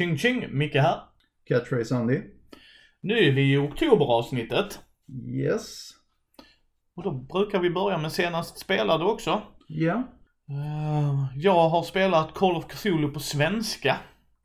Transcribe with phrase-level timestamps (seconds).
[0.00, 1.00] Tjing tjing, Micke här.
[1.44, 2.20] Catchphrase Andy.
[3.00, 4.80] Nu är vi i oktoberavsnittet.
[5.28, 5.90] Yes.
[6.96, 9.42] Och då brukar vi börja med senast spelade också.
[9.66, 9.94] Ja.
[10.48, 13.96] Eh, Jag har spelat Call of Cthulhu på svenska.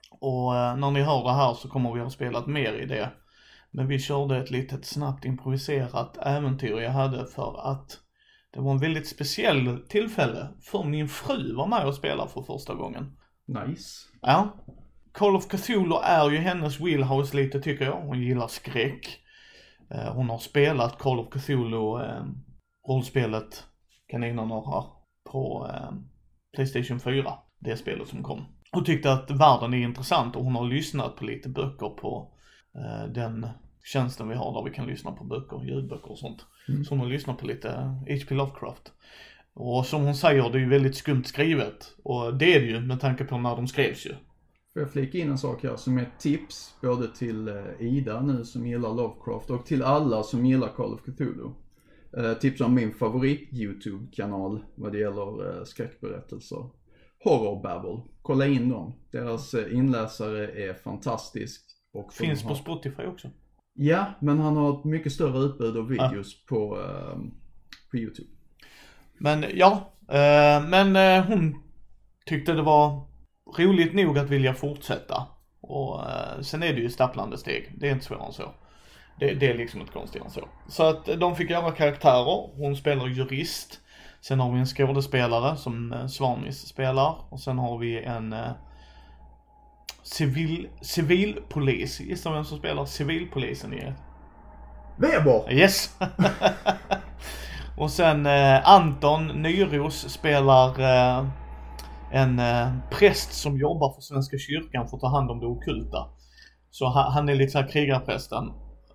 [0.09, 3.11] Och eh, när ni hör det här så kommer vi ha spelat mer i det.
[3.71, 7.99] Men vi körde ett litet snabbt improviserat äventyr jag hade för att
[8.53, 12.73] det var en väldigt speciell tillfälle för min fru var med och spelade för första
[12.73, 13.17] gången.
[13.47, 14.07] Nice.
[14.21, 14.53] Ja.
[15.15, 18.01] Call of Cthulhu är ju hennes wheelhouse lite tycker jag.
[18.01, 19.19] Hon gillar skräck.
[19.91, 22.23] Eh, Hon har spelat Call of Cthulhu, eh,
[22.87, 23.63] rollspelet
[24.07, 24.83] Kaninerna här
[25.31, 25.91] på eh,
[26.55, 27.33] Playstation 4.
[27.59, 28.45] Det spelet som kom.
[28.71, 32.31] Och tyckte att världen är intressant och hon har lyssnat på lite böcker på
[33.09, 33.47] den
[33.83, 36.45] tjänsten vi har där vi kan lyssna på böcker, ljudböcker och sånt.
[36.69, 36.85] Mm.
[36.85, 37.69] Så hon har lyssnat på lite
[38.09, 38.35] H.P.
[38.35, 38.91] Lovecraft.
[39.53, 41.95] Och som hon säger, det är ju väldigt skumt skrivet.
[42.03, 44.15] Och det är det ju med tanke på när de skrevs ju.
[44.75, 48.21] Får jag flika in en sak här som är ett tips både till eh, Ida
[48.21, 51.49] nu som gillar Lovecraft och till alla som gillar Call of Cthulhu.
[52.17, 56.69] Eh, tips om min favorit YouTube-kanal vad det gäller eh, skräckberättelser.
[57.23, 58.01] Horror Babble.
[58.21, 58.93] Kolla in dem.
[59.11, 61.65] Deras eh, inläsare är fantastisk.
[61.93, 62.49] Och Finns har...
[62.49, 63.29] på Spotify också.
[63.73, 67.19] Ja, men han har ett mycket större utbud av videos på, eh,
[67.91, 68.29] på YouTube.
[69.17, 69.91] Men ja,
[70.69, 70.95] men
[71.25, 71.63] hon
[72.25, 73.14] tyckte det var
[73.57, 75.27] roligt nog att vilja fortsätta.
[75.61, 77.73] Och eh, sen är det ju stapplande steg.
[77.77, 78.51] Det är inte svårare än så.
[79.19, 80.47] Det, det är liksom inte konstigare än så.
[80.67, 82.57] Så att eh, de fick göra karaktärer.
[82.57, 83.79] Hon spelar jurist.
[84.21, 87.15] Sen har vi en skådespelare som eh, Svanis spelar.
[87.29, 88.51] Och sen har vi en eh,
[90.03, 91.99] civil, civilpolis.
[91.99, 93.93] Gissa vem som spelar civilpolisen i
[94.97, 95.51] Weber!
[95.53, 95.97] Yes!
[97.77, 101.25] och sen eh, Anton Nyros spelar eh,
[102.11, 106.07] en eh, präst som jobbar för Svenska kyrkan för att ta hand om det okulta.
[106.71, 108.51] Så han, han är lite såhär krigarprästen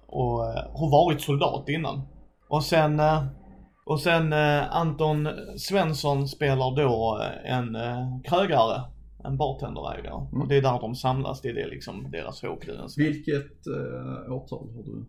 [0.06, 2.03] och eh, har varit soldat innan.
[2.49, 3.25] Och sen, eh,
[3.84, 8.82] och sen eh, Anton Svensson spelar då eh, en eh, krögare,
[9.25, 10.26] en bartenderägare.
[10.32, 10.43] Mm.
[10.43, 12.99] Och det är där de samlas, det är det liksom deras hågkluens.
[12.99, 13.66] Vilket
[14.31, 15.06] årtal har du?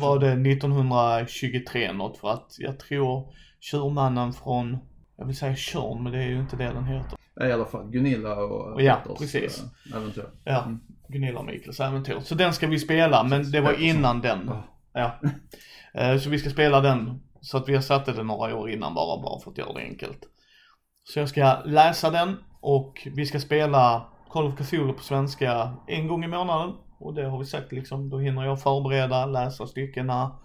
[0.00, 4.78] Var det 1923 något för att jag tror Tjurmannen från,
[5.16, 7.19] jag vill säga Tjörn men det är ju inte det den heter.
[7.48, 9.62] I alla fall Gunilla och Ja, Petters, precis.
[9.92, 10.24] eh, äventyr.
[10.44, 10.80] Ja, Mm.
[11.08, 12.20] Gunilla Mikkels äventyr.
[12.22, 14.50] Så den ska vi spela men det var innan den.
[14.92, 15.18] Ja.
[15.22, 15.28] Ja.
[16.00, 18.94] Eh, Så vi ska spela den så att vi har satt det några år innan
[18.94, 20.18] bara, bara för att göra det enkelt.
[21.04, 26.08] Så jag ska läsa den och vi ska spela Call of Cthulhu på svenska en
[26.08, 26.74] gång i månaden.
[26.98, 30.36] Och det har vi sagt liksom, då hinner jag förbereda, läsa styckena.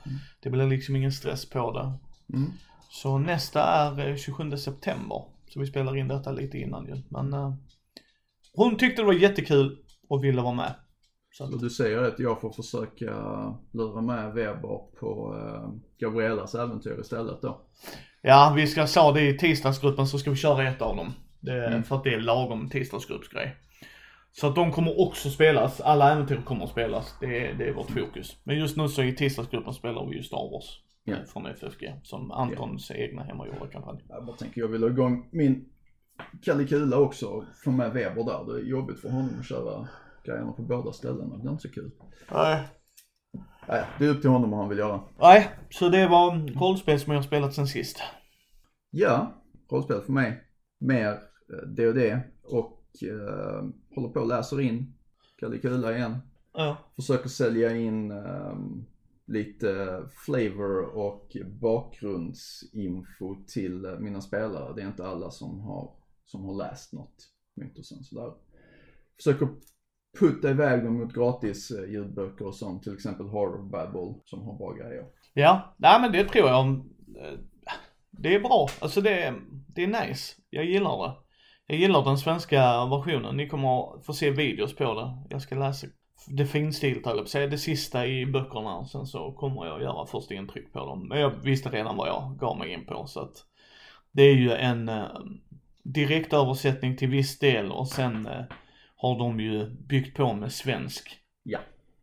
[0.44, 1.92] Det blir liksom ingen stress på det.
[2.38, 2.52] Mm.
[2.90, 5.22] Så nästa är eh, 27 september.
[5.56, 6.96] Så vi spelar in detta lite innan ju.
[7.10, 7.54] Men eh,
[8.54, 9.78] hon tyckte det var jättekul
[10.10, 10.76] och ville vara med.
[11.32, 13.14] Så att, du säger att jag får försöka
[13.72, 17.62] lura med Weber på eh, Gabrielas äventyr istället då?
[18.22, 21.14] ja, vi ska sa det i tisdagsgruppen så ska vi köra ett av dem.
[21.40, 21.84] Det, Mm.
[21.84, 23.56] För att det är lagom tisdagsgruppsgrej.
[24.32, 27.16] Så att de kommer också spelas, alla äventyr kommer att spelas.
[27.20, 28.38] Det är, det är vårt fokus.
[28.44, 30.85] Men just nu så i tisdagsgruppen spelar vi ju Star Wars.
[31.08, 31.16] Ja.
[31.28, 31.94] Från FFG.
[32.04, 34.06] Som Antons egna hemmagjorda kampanj.
[34.10, 35.70] Jag bara tänker jag vill ha igång min
[36.42, 38.54] Kalle också och få med Weber där.
[38.54, 39.88] Det är jobbigt för honom att köra
[40.24, 41.38] grejerna på båda ställena.
[41.38, 41.92] Det är inte så kul.
[42.32, 42.64] Nej.
[43.68, 45.02] Nej, det är upp till honom vad han vill göra.
[45.20, 48.04] Nej, så det var rollspel som jag har spelat sen sist.
[48.90, 49.34] Ja,
[49.72, 50.44] rollspel för mig.
[50.80, 51.12] Mer
[51.54, 53.66] eh, D&D och eh,
[53.96, 54.94] håller på och läser in
[55.40, 56.18] Kalle Kula igen.
[56.54, 56.78] Ja.
[56.96, 58.56] Försöker sälja in eh,
[59.28, 64.74] lite flavor och bakgrundsinfo till mina spelare.
[64.76, 65.92] Det är inte alla som har,
[66.26, 67.16] som har läst något
[67.56, 68.34] mytosen sådär.
[69.18, 69.48] Försöker
[70.20, 74.58] putta iväg dem mot gratis eh, ljudböcker och sånt, till exempel Horror Babble som har
[74.58, 75.06] bra grejer.
[75.34, 76.68] Ja, nej men det tror jag.
[76.68, 77.40] Eh,
[78.12, 78.68] det är bra.
[78.82, 80.36] Alltså det, är- det är nice.
[80.50, 81.14] Jag gillar det.
[81.68, 83.38] Jag gillar den svenska versionen.
[83.38, 85.24] Ni kommer få se videos på det.
[85.30, 85.88] Jag ska läsa
[86.28, 88.76] det finstilt höll jag det sista i böckerna.
[88.78, 91.08] Och sen så kommer jag göra första intryck på dem.
[91.08, 93.46] Men jag visste redan vad jag gav mig in på så att
[94.12, 95.06] det är ju en eh,
[95.84, 98.44] direktöversättning till viss del och sen eh,
[98.96, 101.60] har de ju byggt på med svensk Ja.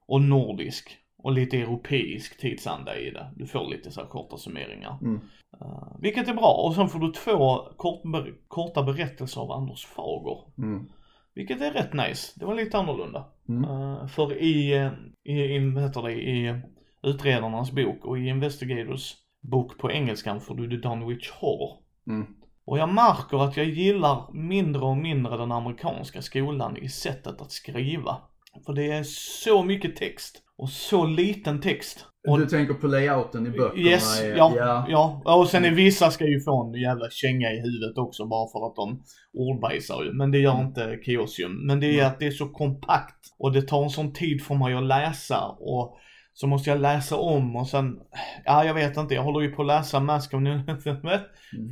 [0.06, 3.30] och nordisk och lite europeisk tidsanda i det.
[3.36, 4.98] Du får lite så här korta summeringar.
[5.02, 5.20] Mm.
[5.60, 6.64] Uh, vilket är bra.
[6.66, 8.02] Och sen får du två kort,
[8.48, 10.38] korta berättelser av Anders Fager.
[10.58, 10.88] Mm.
[11.34, 12.32] Vilket är rätt nice.
[12.36, 13.24] Det var lite annorlunda.
[13.48, 13.70] Mm.
[13.70, 14.90] Uh, för i, eh,
[15.24, 16.60] i, i, heter det, i
[17.02, 21.78] utredarnas bok och i Investigators bok på engelskan får du The Dunwich Horror.
[22.06, 22.26] Mm.
[22.64, 27.52] Och jag märker att jag gillar mindre och mindre den amerikanska skolan i sättet att
[27.52, 28.16] skriva.
[28.66, 32.06] För det är så mycket text och så liten text.
[32.28, 33.88] Och Du tänker på layouten i böckerna?
[33.90, 34.52] Yes, i- ja,
[34.88, 35.36] ja.
[35.36, 38.66] Och sen är vissa ska ju få en jävla känga i huvudet också bara för
[38.66, 39.02] att de
[39.34, 40.12] ordbajsar ju.
[40.12, 41.66] Men det gör inte Chaosium.
[41.66, 44.54] Men det är att det är så kompakt och det tar en sån tid för
[44.54, 45.96] mig att läsa och
[46.34, 47.96] så måste jag läsa om och sen,
[48.44, 50.90] ja jag vet inte, jag håller ju på att läsa Mask of Nunnemet för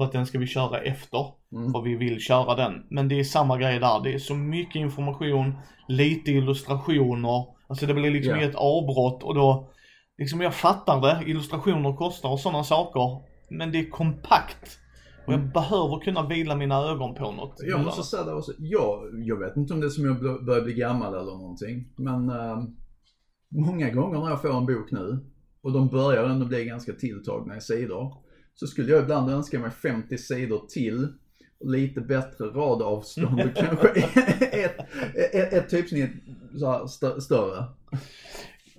[0.05, 1.27] att den ska vi köra efter.
[1.53, 1.73] Mm.
[1.73, 2.73] För vi vill köra den.
[2.91, 5.55] Men det är samma grej där, det är så mycket information,
[5.89, 7.60] lite illustrationer.
[7.71, 8.37] Alltså det blir liksom Ja.
[8.43, 9.71] inget avbrott och då,
[10.19, 13.23] liksom jag fattar det, illustrationer kostar och sådana saker.
[13.51, 14.79] Men det är kompakt.
[15.27, 15.53] Och jag Mm.
[15.53, 17.55] behöver kunna vila mina ögon på något.
[17.59, 20.63] Jag måste säga det också, jag, jag vet inte om det är som jag börjar
[20.65, 21.89] bli gammal eller någonting.
[21.97, 22.59] Men eh,
[23.49, 25.25] många gånger när jag får en bok nu
[25.63, 28.15] och de börjar ändå bli ganska tilltagna i sidor.
[28.55, 31.09] Så skulle jag ibland önska mig 50 sidor till
[31.61, 34.77] och lite bättre radavstånd och kanske ett,
[35.35, 36.11] ett, ett typsnitt
[36.59, 37.65] så här stö, större.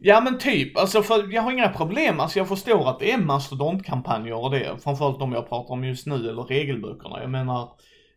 [0.04, 3.18] Ja men typ, alltså för jag har inga problem, alltså jag förstår att det är
[3.18, 7.22] mastodontkampanjer och det, framförallt de jag pratar om just nu, eller regelböckerna.
[7.22, 7.70] Jag menar,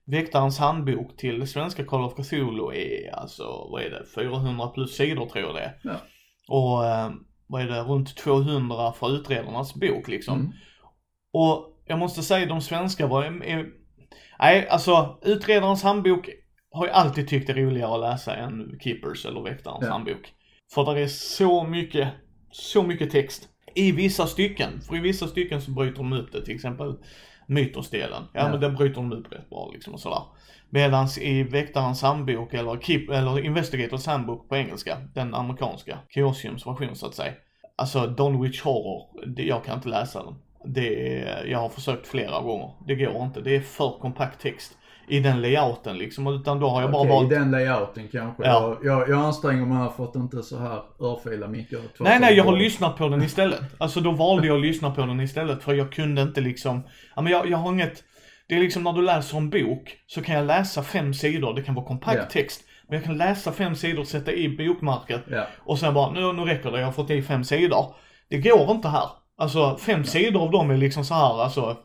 [0.06, 5.27] Väktarens handbok till svenska Call of Cthulhu är alltså, vad är det, 400 plus sidor
[5.27, 5.79] tror jag det är.
[5.83, 5.95] Ja.
[6.49, 7.11] Och, eh,
[7.47, 10.41] vad är det, runt 200 för utredarnas bok liksom.
[10.41, 10.53] Mm.
[11.33, 13.67] Och jag måste säga de svenska var, är,
[14.39, 16.29] nej alltså utredarens handbok
[16.75, 19.93] har jag alltid tyckt är roligare att läsa än Keepers eller Väktarens Ja.
[19.93, 20.32] handbok.
[20.75, 22.09] För där är så mycket,
[22.50, 23.49] så mycket text.
[23.75, 26.94] I vissa stycken, för i vissa stycken så bryter de upp det, till exempel
[27.47, 28.23] mytosdelen.
[28.32, 28.49] Ja, Ja.
[28.49, 30.23] men den bryter de upp rätt bra liksom och sådär.
[30.71, 36.97] Medans i Väktarens handbok eller, Keep, eller Investigators handbok på engelska, den amerikanska, Chaosiums version
[36.97, 37.32] så att säga.
[37.76, 40.35] Alltså Dunwich Horror, det, jag kan inte läsa den.
[40.75, 42.71] Det är, jag har försökt flera gånger.
[42.87, 44.79] Det går inte, det är för kompakt text.
[45.09, 48.45] I den layouten liksom, utan då har jag bara Okej, valt i den layouten kanske.
[48.45, 48.79] Ja.
[48.85, 51.81] Jag, jag, anstränger mig här för att inte så här örfila mycket.
[52.01, 53.61] Nej, nej, jag har lyssnat på den istället.
[53.79, 56.83] Alltså då valde jag att lyssna på den istället för jag kunde inte liksom,
[57.17, 58.05] ja men jag, jag har inget,
[58.49, 61.62] det är liksom när du läser en bok så kan jag läsa fem sidor, det
[61.62, 62.25] kan vara kompakt Ja.
[62.25, 62.61] text.
[62.89, 65.47] Men jag kan läsa fem sidor, sätta i bokmarket Ja.
[65.59, 67.95] och sen bara, nu, nu räcker det, jag har fått i fem sidor.
[68.29, 69.09] Det går inte här.
[69.39, 71.77] Alltså fem sidor av dem är liksom så här, alltså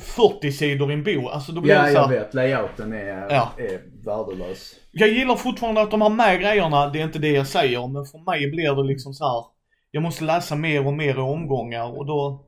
[0.00, 1.32] 40 sidor i en bok.
[1.32, 2.34] Alltså då blir Ja, det så jag här, vet.
[2.34, 3.52] Layouten är, Ja.
[3.58, 4.74] är värdelös.
[4.92, 8.04] jag gillar fortfarande att de har med grejerna, det är inte det jag säger, men
[8.04, 9.44] för mig blir det liksom så här.
[9.90, 12.44] Jag måste läsa mer och mer i omgångar och då,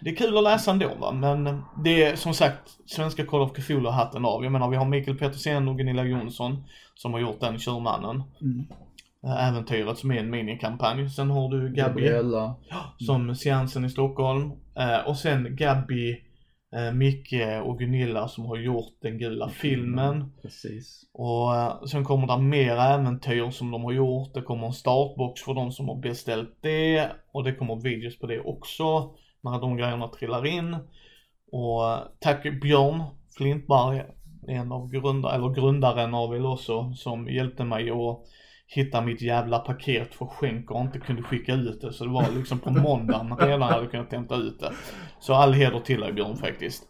[0.00, 3.52] det är kul att läsa ändå va, men det är som sagt, svenska Call of
[3.52, 4.42] Cthulhu hatten av.
[4.44, 6.64] Jag menar vi har Mikael Petersen och Gunilla Jonsson
[6.94, 8.22] som har gjort den Tjurmannen.
[8.40, 8.66] Mm.
[9.26, 11.10] Äventyret som är en minikampanj.
[11.10, 12.54] Sen har du Gabby Gabriella.
[12.98, 14.52] som Seansen i Stockholm.
[14.78, 16.10] Eh, och sen Gabby,
[16.76, 20.32] eh, Micke och Gunilla som har gjort den gula filmen.
[20.42, 21.02] Precis.
[21.12, 24.34] Och eh, sen kommer det mer äventyr som de har gjort.
[24.34, 27.10] Det kommer en startbox för de som har beställt det.
[27.32, 29.14] Och det kommer videos på det också.
[29.40, 30.76] När de grejerna trillar in.
[31.52, 31.82] Och
[32.20, 33.02] tack Björn
[33.36, 34.02] Flintberg,
[34.48, 38.20] en av grundare, eller grundaren av Elosso, som hjälpte mig att
[38.68, 41.92] hitta mitt jävla paket för skänk och inte kunde skicka ut det.
[41.92, 44.72] Så det var liksom på måndagen redan hade kunnat hämta ut det.
[45.20, 46.88] Så all heder till dig Björn faktiskt.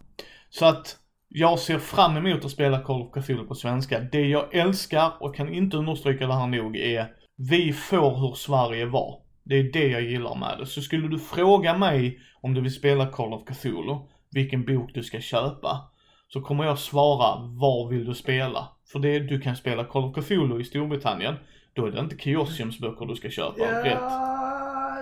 [0.51, 0.97] Så att
[1.29, 4.01] jag ser fram emot att spela Call of Cthulhu på svenska.
[4.01, 7.07] Det jag älskar och kan inte understryka det här nog är
[7.37, 9.21] vi får hur Sverige var.
[9.45, 10.67] Det är det jag gillar med det.
[10.67, 13.97] Så skulle du fråga mig om du vill spela Call of Cthulhu,
[14.31, 15.91] vilken bok du ska köpa,
[16.29, 18.69] så kommer jag svara var vill du spela?
[18.93, 21.35] För det du kan spela Call of Cthulhu i Storbritannien,
[21.79, 23.63] då är det inte Chaosiums böcker du ska köpa.
[23.85, 23.93] Rätt?
[24.01, 24.99] Ja,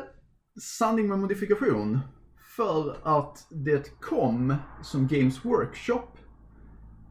[0.61, 1.99] sanning med modifikation.
[2.57, 6.09] För att det kom som Games Workshop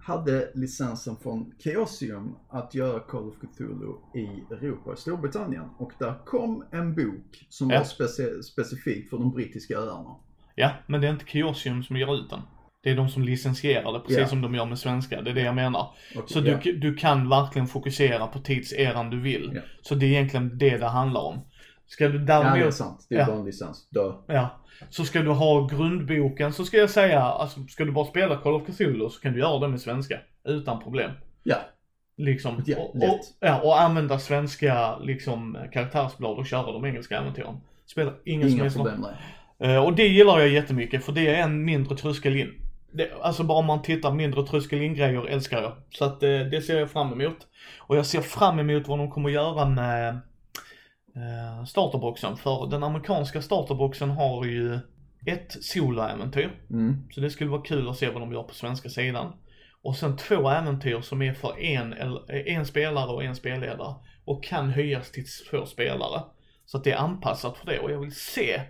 [0.02, 5.70] hade licensen från Chaosium att göra Call of Cthulhu i Europa och Storbritannien.
[5.78, 7.78] Och där kom en bok som Ja.
[7.78, 10.16] var speci- specifik för de brittiska öarna.
[10.56, 12.42] Ja, men det är inte Chaosium som ger ut den.
[12.86, 14.28] Det är de som licensierar det, precis Ja.
[14.28, 15.22] som de gör med svenska.
[15.22, 15.88] Det är det jag menar.
[16.16, 19.52] Och, Så ja, du, du kan verkligen fokusera på tidseran du vill.
[19.56, 19.62] Ja.
[19.82, 21.40] Så det är egentligen det det handlar om.
[21.88, 23.06] Ska du ja, det är däremot, sant.
[23.10, 23.26] Det är Ja.
[23.26, 23.90] bara en licens.
[23.90, 24.12] Dö.
[24.28, 24.50] ja,
[24.90, 28.54] så ska du ha grundboken så ska jag säga, alltså ska du bara spela Call
[28.54, 30.20] of Cthulhu så kan du göra det med svenska.
[30.48, 31.12] Utan problem.
[31.44, 31.58] Ja.
[32.18, 32.64] Liksom.
[32.66, 37.56] Ja, och, och, ja, och använda svenska liksom karaktärsblad och köra de engelska äventyren.
[37.86, 38.86] Spelar ingen som Inga helst roll.
[38.90, 39.06] problem
[39.60, 39.76] där.
[39.76, 42.52] Eh, Och det gillar jag jättemycket för det är en mindre tröskel in.
[42.98, 45.74] Det, alltså bara om man tittar mindre tröskel grejer älskar jag.
[45.90, 47.38] Så att eh, det ser jag fram emot.
[47.80, 50.10] Och jag ser fram emot vad de kommer göra med
[51.16, 52.38] eh, starterboxen.
[52.38, 54.80] För den amerikanska starterboxen har ju
[55.26, 56.52] ett soloäventyr.
[56.70, 57.08] Mm.
[57.12, 59.34] Så det skulle vara kul att se vad de gör på svenska sidan.
[59.82, 63.96] Och sen två äventyr som är för en, eller- en spelare och en spelledare.
[64.26, 66.22] Och kan höjas till två spelare.
[66.66, 68.62] Så att det är anpassat för det och jag vill se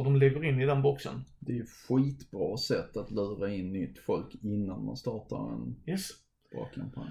[0.00, 1.24] vad de lägger in i den boxen.
[1.38, 6.08] Det är ju skitbra sätt att lura in nytt folk innan man startar en Yes.
[6.52, 7.08] bra kampanj.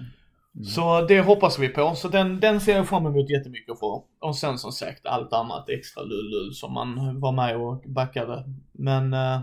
[0.64, 1.94] Så det hoppas vi på.
[1.94, 4.02] Så den, den ser jag fram emot jättemycket för.
[4.18, 8.44] Och sen som sagt allt annat extra lull som man var med och backade.
[8.72, 9.40] Men eh,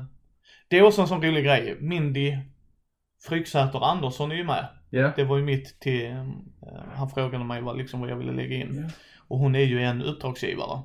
[0.68, 1.78] det är också en sån rolig grej.
[1.80, 2.38] Mindy
[3.28, 4.68] Fryksäter Andersson är ju med.
[4.90, 5.12] Ja.
[5.16, 6.26] Det var ju mitt till, eh,
[6.96, 8.76] han frågade mig vad, liksom, vad jag ville lägga in.
[8.84, 8.90] Ja.
[9.28, 10.82] Och hon är ju en uppdragsgivare.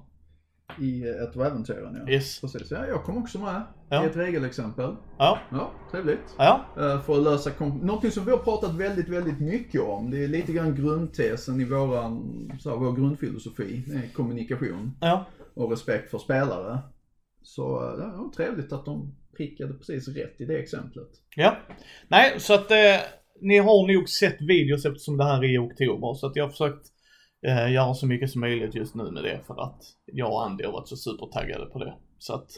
[0.80, 2.12] I ett av äventyren ja.
[2.12, 2.40] Yes.
[2.40, 4.04] Precis, ja jag kom också med Ja.
[4.04, 4.96] i ett regelexempel.
[5.18, 6.34] Ja, Ja, trevligt.
[6.38, 10.10] ja, Eh, För att lösa någonting som vi har pratat väldigt, väldigt mycket om.
[10.10, 13.82] Det är lite grann grundtesen i våran, så här, vår grundfilosofi.
[14.12, 15.24] Kommunikation ja.
[15.54, 16.78] och respekt för spelare.
[17.42, 21.08] Så eh, ja, var trevligt att de prickade precis rätt i det exemplet.
[21.36, 21.56] Ja.
[22.08, 22.76] Nej, så att eh,
[23.40, 26.14] ni har nog sett videos eftersom det här är i oktober.
[26.14, 26.86] Så att jag har försökt
[27.46, 30.64] eh, göra så mycket som möjligt just nu med det för att jag och Andy
[30.64, 31.94] har varit så supertaggade på det.
[32.18, 32.48] Så att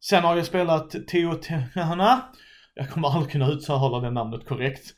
[0.00, 2.22] Sen har jag spelat Teotihuacana.
[2.74, 4.94] Jag kommer aldrig kunna uttala det namnet korrekt.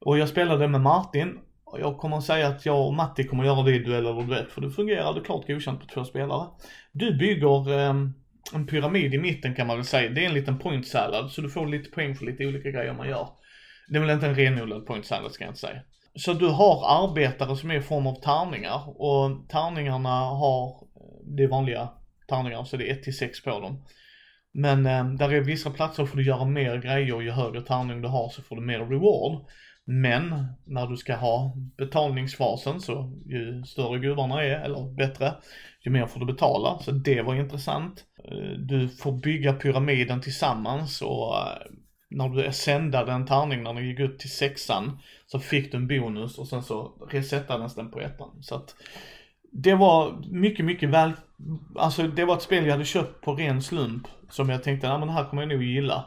[0.00, 1.38] Och jag spelade med Martin.
[1.64, 4.06] Och jag kommer att säga att jag och Matti kommer att göra det i duell
[4.06, 6.48] eller duett för det fungerade klart godkänt på två spelare.
[6.92, 7.94] Du bygger eh,
[8.54, 10.10] en pyramid i mitten kan man väl säga.
[10.10, 12.94] Det är en liten point salad så du får lite poäng för lite olika grejer
[12.94, 13.28] man gör.
[13.88, 15.80] Det är väl inte en renodlad point salad ska jag inte säga.
[16.16, 21.42] Så du har arbetare som är i form av tärningar och tärningarna har, eh, det
[21.42, 21.88] är vanliga
[22.28, 23.84] tärningar så det är 1 till 6 på dem.
[24.52, 28.08] Men eh, där är vissa platser får du göra mer grejer ju högre tärning du
[28.08, 29.46] har så får du mer reward.
[29.86, 35.34] Men när du ska ha betalningsfasen så ju större gudarna är, eller bättre,
[35.80, 36.78] ju mer får du betala.
[36.78, 38.04] Så det var intressant.
[38.24, 41.72] Eh, du får bygga pyramiden tillsammans och eh,
[42.10, 44.98] när du sändade en tärning när den gick upp till sexan
[45.34, 48.30] så fick du en bonus och sen så resettades den på ettan.
[48.40, 48.74] Så att
[49.52, 51.12] det var mycket, mycket väl,
[51.76, 54.98] alltså det var ett spel jag hade köpt på ren slump som jag tänkte, ja
[54.98, 56.04] men det här kommer jag nog gilla.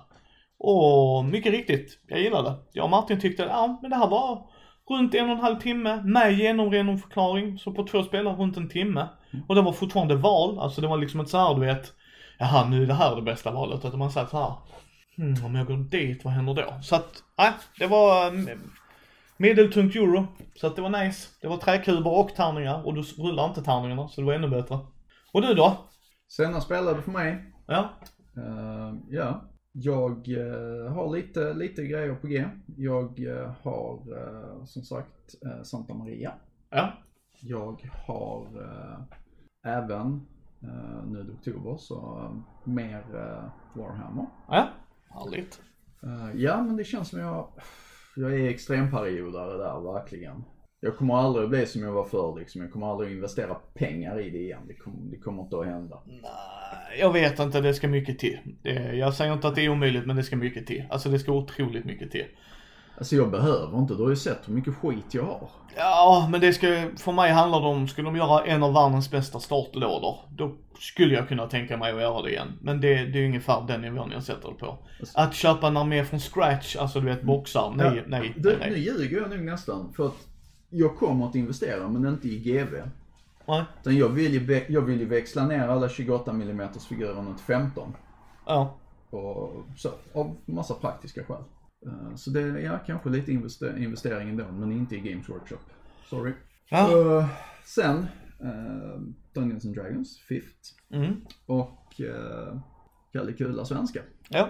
[0.59, 2.55] Och mycket riktigt, jag gillade det.
[2.71, 4.49] Jag och Martin tyckte, ja men det här var
[4.89, 9.07] runt en och en halv timme med genomförklaring, så på två spelare runt en timme.
[9.47, 11.93] Och det var fortfarande val, alltså det var liksom ett så här du vet,
[12.39, 14.53] jaha nu är det här det bästa valet, utan man säger så här,
[15.17, 16.81] hmm, om jag går dit, vad händer då?
[16.81, 18.71] Så att, nej, det var mm,
[19.37, 21.29] medeltungt euro, så att det var nice.
[21.41, 24.79] Det var träkuber och tärningar och du rullar inte tärningarna, så det var ännu bättre.
[25.33, 25.77] Och du då?
[26.27, 27.53] Senna spelade för mig.
[27.67, 27.89] Ja?
[28.37, 29.41] Eh, ja,
[29.71, 32.45] jag eh, har lite, lite grejer på G.
[32.77, 33.99] Jag eh, har
[34.65, 36.33] som sagt Santa Maria.
[36.69, 36.93] Ja?
[37.39, 38.47] Jag har
[39.65, 40.27] även
[41.07, 42.29] nu i oktober så
[42.63, 43.03] mer
[43.73, 44.25] Warhammer.
[44.47, 44.69] Ja?
[45.09, 45.61] Härligt.
[46.35, 47.47] Ja, men det känns som jag,
[48.17, 50.43] jag är extremperiodare där verkligen.
[50.79, 52.61] Jag kommer aldrig bli som jag var förr liksom.
[52.61, 54.61] Jag kommer aldrig investera pengar i det igen.
[54.67, 56.01] Det kommer, det kommer inte att hända.
[56.05, 58.37] Nej, jag vet inte, det ska mycket till.
[58.61, 60.83] Det, jag säger inte att det är omöjligt, men det ska mycket till.
[60.89, 62.25] Alltså det ska otroligt mycket till.
[62.97, 65.49] Alltså jag behöver inte, du har ju sett hur mycket skit jag har.
[65.75, 69.11] Ja, men det ska, för mig handlar det om, skulle de göra en av världens
[69.11, 72.47] bästa startlådor, då skulle jag kunna tänka mig att göra det igen.
[72.61, 74.77] Men det, det är ungefär den nivån jag sätter det på.
[75.13, 78.69] Att köpa en armé från scratch, alltså du vet boxar, nej, Ja, nej, Du, nej,
[78.69, 79.93] nu ljuger jag nog nästan.
[79.95, 80.27] För att
[80.69, 82.73] jag kommer att investera, men inte i GV.
[83.47, 83.63] nej.
[83.81, 87.93] Utan jag vill ju, jag vill ju växla ner alla 28 mm figurerna till 15.
[88.45, 88.73] Ja.
[89.09, 91.43] Och så, av massa praktiska skäl.
[91.85, 95.59] Eh, Så det är ja, kanske lite investe- investering ändå, men inte i Games Workshop.
[96.09, 96.33] Sorry.
[96.69, 97.17] Ja.
[97.19, 97.25] Eh,
[97.65, 98.07] sen,
[98.43, 98.99] uh,
[99.33, 100.69] Dungeons and Dragons, Fifth.
[100.93, 101.21] Mm.
[101.45, 102.59] Och uh,
[103.13, 103.99] Kalle Kula svenska.
[104.29, 104.49] Ja.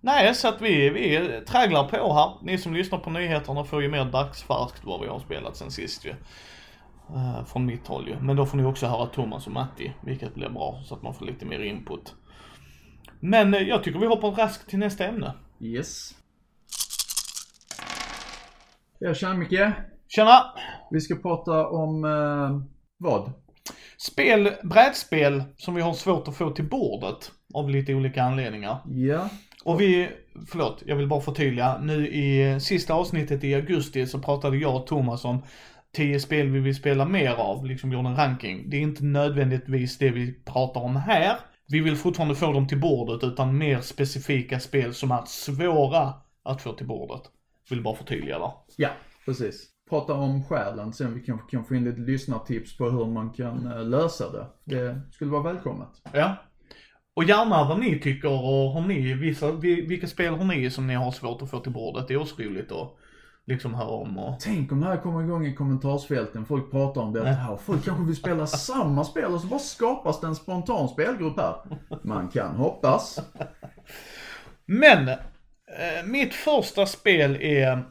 [0.00, 2.32] Nej, så att vi, vi tragglar på här.
[2.42, 6.06] Ni som lyssnar på nyheterna får ju mer dagsfärskt vad vi har spelat sen sist
[6.06, 6.10] ju.
[7.14, 8.20] Eh, från mitt håll ju.
[8.20, 11.14] Men då får ni också höra Thomas och Matti, vilket blir bra så att man
[11.14, 12.14] får lite mer input.
[13.20, 15.32] Men jag tycker vi hoppar raskt till nästa ämne.
[15.60, 16.14] Yes.
[18.98, 19.72] Ja, tjena Micke.
[20.08, 20.42] Tjena!
[20.90, 22.60] Vi ska prata om eh,
[22.98, 23.32] vad?
[23.98, 28.78] Spel, brädspel som vi har svårt att få till bordet av lite olika anledningar.
[28.86, 29.28] Ja,
[29.64, 30.08] Och vi,
[30.48, 31.78] förlåt, jag vill bara förtydliga.
[31.78, 35.42] Nu i sista avsnittet i augusti så pratade jag och Thomas om
[35.92, 38.70] 10 spel vi vill spela mer av, liksom gjorde en ranking.
[38.70, 41.36] Det är inte nödvändigtvis det vi pratar om här.
[41.68, 46.62] Vi vill fortfarande få dem till bordet utan mer specifika spel som är svåra att
[46.62, 47.22] få till bordet.
[47.70, 48.50] Vill bara förtydliga där.
[48.76, 48.88] ja,
[49.24, 49.66] precis.
[49.90, 53.66] Prata om själen, sen vi kanske kan få in lite lyssnartips på hur man kan
[53.72, 54.46] eh, lösa det.
[54.64, 55.88] Det skulle vara välkommet.
[56.12, 56.36] Ja.
[57.14, 60.86] Och gärna vad ni tycker och har ni, vissa, vi- vilka spel har ni som
[60.86, 62.08] ni har svårt att få till bordet?
[62.08, 62.96] Det är också roligt att
[63.46, 64.40] liksom höra om och...
[64.40, 67.56] Tänk om det här kommer igång i kommentarsfälten, folk pratar om det här.
[67.56, 71.56] Folk kanske vill spela samma spel och så bara skapas det en spontan spelgrupp här.
[72.02, 73.18] Man kan hoppas.
[74.66, 75.16] Men, eh,
[76.04, 77.84] mitt första spel är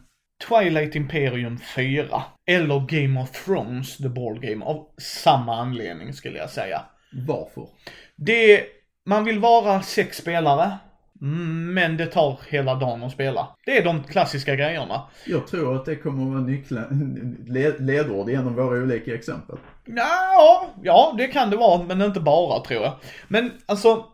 [0.48, 2.24] Twilight Imperium 4.
[2.46, 6.82] Eller Game of Thrones, The Board Game, av samma anledning skulle jag säga.
[7.28, 7.68] Varför?
[8.16, 8.64] Det,
[9.06, 10.78] man vill vara sex spelare,
[11.20, 13.48] men det tar hela dagen att spela.
[13.66, 15.02] Det är de klassiska grejerna.
[15.26, 19.58] Jag tror att det kommer att vara nyckeln, le- ledord genom våra olika exempel.
[19.86, 22.92] Ja, ja, det kan det vara, men inte bara tror jag.
[23.28, 24.06] Men alltså,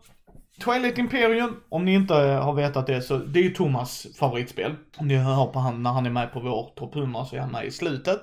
[0.64, 4.74] Twilight Imperium, om ni inte har vetat det så, det är ju Thomas favoritspel.
[4.96, 7.40] Om ni hör på han när han är med på vår topp 100 så är
[7.40, 8.18] han med i slutet.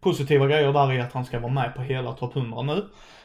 [0.00, 2.84] Positiva grejer där är att han ska vara med på hela topp 100 nu.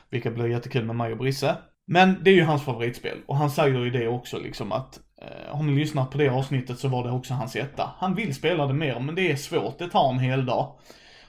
[0.10, 1.56] Vilket blir jättekul med mig och Brisse.
[1.86, 5.56] Men det är ju hans favoritspel och han säger ju det också liksom att eh,
[5.56, 7.90] har ni lyssnat på det avsnittet så var det också hans etta.
[7.98, 10.76] Han vill spela det mer men det är svårt, det tar en hel dag.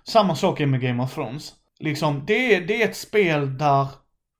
[0.04, 1.52] Samma sak är med Game of Thrones.
[1.78, 3.86] Liksom, det är, det är ett spel där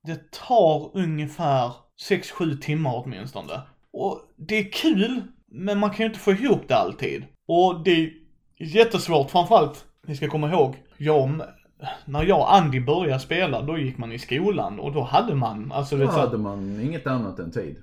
[0.06, 1.72] det tar ungefär
[2.10, 3.60] 6-7 timmar åtminstone.
[3.92, 7.24] Och det är kul, men man kan ju inte få ihop det alltid.
[7.46, 8.12] Och det är
[8.58, 11.42] jättesvårt, framförallt, ni ska komma ihåg, jag,
[12.04, 15.72] när jag och Andy började spela, då gick man i skolan och då hade man,
[15.72, 17.76] alltså Då så, hade man inget annat än tid.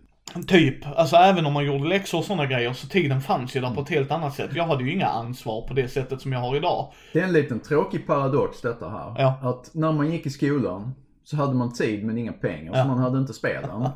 [0.47, 3.71] typ, alltså även om man gjorde läxor och sådana grejer, så tiden fanns ju där
[3.75, 4.49] på ett helt annat sätt.
[4.55, 6.93] Jag hade ju inga ansvar på det sättet som jag har idag.
[7.13, 9.15] Det är en liten tråkig paradox detta här.
[9.17, 9.39] Ja.
[9.41, 10.91] Att när man gick i skolan
[11.23, 12.81] så hade man tid men inga pengar, Ja.
[12.81, 13.81] så man hade inte spelen.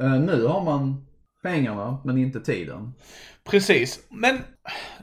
[0.00, 1.06] Eh, nu har man
[1.42, 2.92] pengarna men inte tiden.
[3.50, 4.38] Precis, men,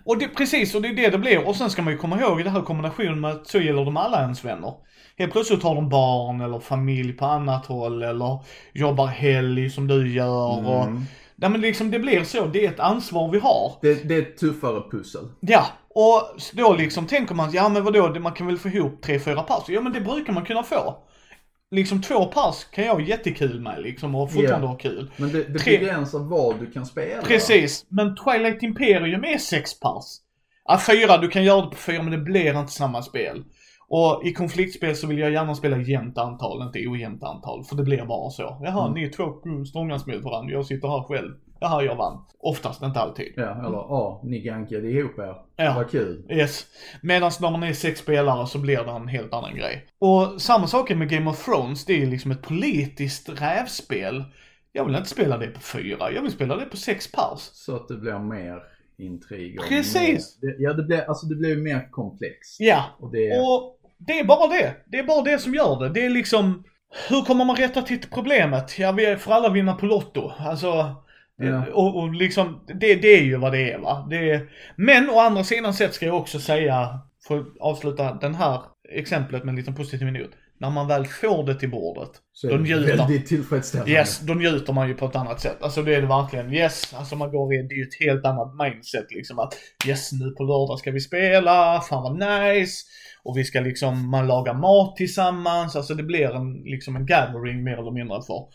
[0.06, 1.48] och det, precis, och det är det det blir.
[1.48, 3.86] Och sen ska man ju komma ihåg i det här kombinationen med att så gäller
[3.86, 4.74] de alla ens vänner.
[5.18, 8.40] Helt plötsligt har de barn eller familj på annat håll eller
[8.74, 11.04] jobbar helg som du gör och, Mm.
[11.36, 13.72] nej men liksom det blir så, det är ett ansvar vi har.
[13.82, 15.22] Det, det är ett tuffare pussel.
[15.40, 16.22] Ja, och
[16.54, 19.64] då liksom tänker man, ja men vadå, man kan väl få ihop tre, fyra pass?
[19.68, 20.98] Ja men det brukar man kunna få.
[21.72, 24.72] Liksom två pass kan jag ha jättekul med liksom och fortfarande Ja.
[24.72, 25.12] ha kul.
[25.18, 27.22] Men det, det Tre- begränsar vad du kan spela.
[27.22, 30.22] Precis, men Twilight Imperium är sex pass.
[30.66, 33.44] Ja, fyra, du kan göra det på fyra men det blir inte samma spel.
[33.88, 37.64] Och i konfliktspel så vill jag gärna spela jämnt antal, inte ojämnt antal.
[37.64, 38.58] För det blir bara så.
[38.64, 38.94] Jaha, Mm.
[38.94, 39.34] ni är två
[39.66, 41.32] stångas mot varandra, jag sitter här själv.
[41.60, 42.26] Jaha, jag vann.
[42.40, 43.34] Oftast, inte alltid.
[43.36, 45.36] Ja, eller ja, ni gankade ihop er.
[45.56, 45.74] Ja.
[45.76, 46.26] Vad kul.
[46.30, 46.66] Yes.
[47.02, 49.86] Medan när man är sex spelare så blir det en helt annan grej.
[50.00, 54.24] Och samma sak med Game of Thrones, det är liksom ett politiskt rävspel.
[54.72, 57.40] Jag vill inte spela det på fyra, jag vill spela det på sex pers.
[57.40, 58.60] Så att det blir mer
[58.98, 59.60] intrig.
[59.60, 60.40] och Precis.
[60.42, 62.60] Mer, det, ja, det blir, alltså det blir mer komplext.
[62.60, 64.76] Ja, Och det, och det är bara det.
[64.86, 65.90] Det är bara det som gör det.
[65.90, 66.64] Det är liksom,
[67.10, 68.80] hur kommer man rätta till problemet?
[68.80, 70.32] Ja, vi får alla vinna på Lotto.
[70.40, 70.96] Alltså,
[71.38, 71.66] Ja.
[71.74, 74.08] och, och liksom, det, det är ju vad det är va.
[74.10, 78.36] Det är, men å andra sidan sett ska jag också säga, för att avsluta den
[78.36, 80.32] här exemplet med en liten positiv minut.
[80.58, 82.98] När man väl får det till bordet, så då njuter.
[82.98, 83.92] väldigt tillfredsställande.
[83.92, 85.58] Yes, då njuter man ju på ett annat sätt.
[85.62, 86.54] Alltså det är det verkligen.
[86.54, 89.54] Yes, alltså man går in, det är ju ett helt annat mindset liksom att
[89.88, 92.84] yes, nu på lördag ska vi spela, fan vad nice.
[93.24, 97.64] Och vi ska liksom, man lagar mat tillsammans, alltså det blir en, liksom en gathering
[97.64, 98.48] mer eller mindre för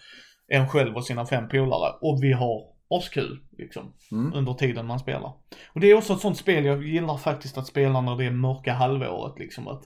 [0.48, 1.92] en själv och sina fem polare.
[2.00, 4.32] Och vi har oss kul liksom, Mm.
[4.34, 5.32] under tiden man spelar.
[5.72, 8.30] Och det är också ett sånt spel jag gillar faktiskt att spela när det är
[8.30, 9.82] mörka halvåret liksom att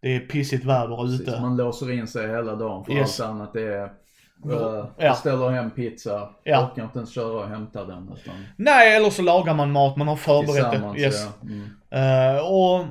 [0.00, 1.24] det är pissigt väder ute.
[1.24, 3.20] Precis, man låser in sig hela dagen för Yes.
[3.20, 3.92] allt annat det är
[4.46, 5.10] Uh, Ja.
[5.10, 6.70] Beställer hem pizza, Ja.
[6.70, 10.08] orkar inte ens köra och hämta den utan Nej, eller så lagar man mat, man
[10.08, 11.00] har förberett det.
[11.00, 11.26] Yes.
[11.40, 11.48] Ja.
[11.48, 12.36] Mm.
[12.36, 12.86] Eh, och,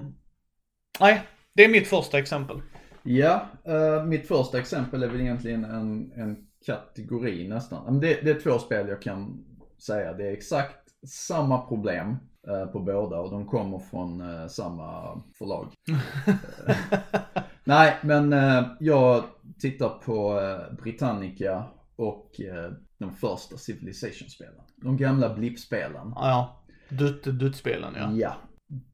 [1.00, 1.22] nej,
[1.54, 2.62] det är mitt första exempel.
[3.04, 7.86] Ja, eh, mitt första exempel är väl egentligen en, en kategori nästan.
[7.86, 9.46] Men det, det är två spel jag kan
[9.84, 10.14] säga.
[10.14, 12.16] Det är exakt samma problem
[12.48, 15.74] eh, på båda och de kommer från eh, samma förlag.
[17.64, 19.24] Nej, men eh, jag
[19.60, 20.42] tittar på
[20.84, 21.64] Britannica
[21.96, 22.42] och
[22.98, 24.62] de första Civilization-spelen.
[24.76, 26.12] De gamla blippspelen.
[26.16, 28.12] Ja, dutt, duttspelen ja.
[28.12, 28.36] Ja.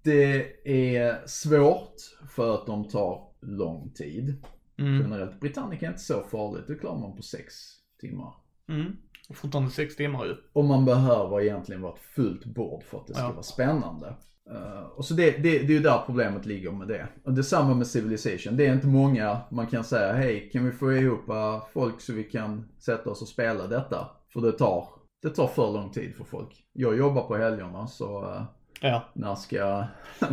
[0.02, 0.54] Det
[0.98, 1.96] är svårt
[2.30, 4.46] för att de tar lång tid.
[4.78, 5.40] Mm, Generellt.
[5.40, 7.54] Britannica är inte så farligt, det klarar man på sex
[8.00, 8.34] timmar.
[8.70, 8.98] mm.
[9.34, 10.36] Fortfarande sex timmar ju.
[10.54, 13.32] Och man behöver egentligen vara ett fullt bord för att det ska Ja.
[13.32, 14.14] vara spännande.
[14.52, 17.08] Eh, och så det, det, det är ju där problemet ligger med det.
[17.24, 18.58] Och detsamma med Civilization.
[18.58, 22.14] Det är inte många man kan säga, hej kan vi få ihop eh, folk så
[22.14, 24.08] vi kan sätta oss och spela detta?
[24.34, 24.88] För det tar,
[25.22, 26.64] det tar för lång tid för folk.
[26.74, 28.42] Jag jobbar på helgerna så eh,
[28.82, 29.02] Ja.
[29.14, 29.58] när ska,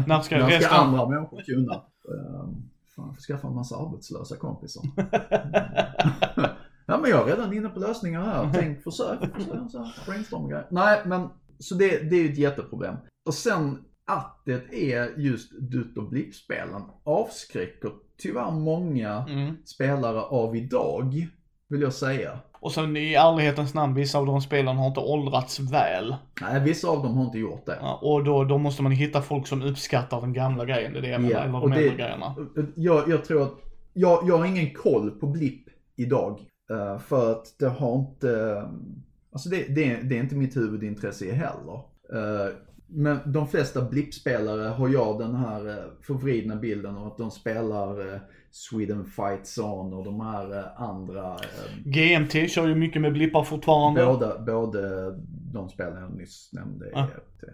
[0.06, 1.74] När ska när ska andra människor kunna?
[2.08, 4.82] Um, fan, jag får skaffa en massa arbetslösa kompisar.
[6.86, 8.50] Ja men jag är redan inne på lösningar här.
[8.54, 10.66] Tänk, försök, försök, brainstorm och grejer.
[10.70, 12.94] Nej men, så det, det är ju ett jätteproblem.
[13.26, 17.90] Och sen att det är just dutt och blippspelen avskräcker
[18.22, 19.56] tyvärr många Mm.
[19.64, 21.28] spelare av idag,
[21.68, 22.38] vill jag säga.
[22.60, 26.16] Och sen i ärlighetens namn, vissa av de spelen har inte åldrats väl.
[26.40, 27.78] Nej, vissa av dem har inte gjort det.
[27.80, 31.02] Ja, och då, då måste man hitta folk som uppskattar den gamla grejen, det är
[31.02, 32.34] det jag menar, Ja, eller de äldre grejerna.
[32.74, 33.54] Jag, jag tror att,
[33.92, 36.40] jag, jag har ingen koll på blipp idag.
[36.70, 38.68] Uh, för att det har inte, eh,
[39.32, 41.80] alltså det, det, det är inte mitt huvudintresse heller.
[42.12, 42.54] Uh,
[42.86, 48.14] men de flesta blippspelare har jag den här eh, förvridna bilden av att de spelar
[48.14, 48.20] eh,
[48.50, 51.36] Sweden Fights On och de här eh, andra,
[51.84, 54.06] GMT kör ju mycket med blippar fortfarande.
[54.06, 55.12] båda, både
[55.52, 56.90] de spelen jag nyss nämnde.
[56.92, 57.06] Ja.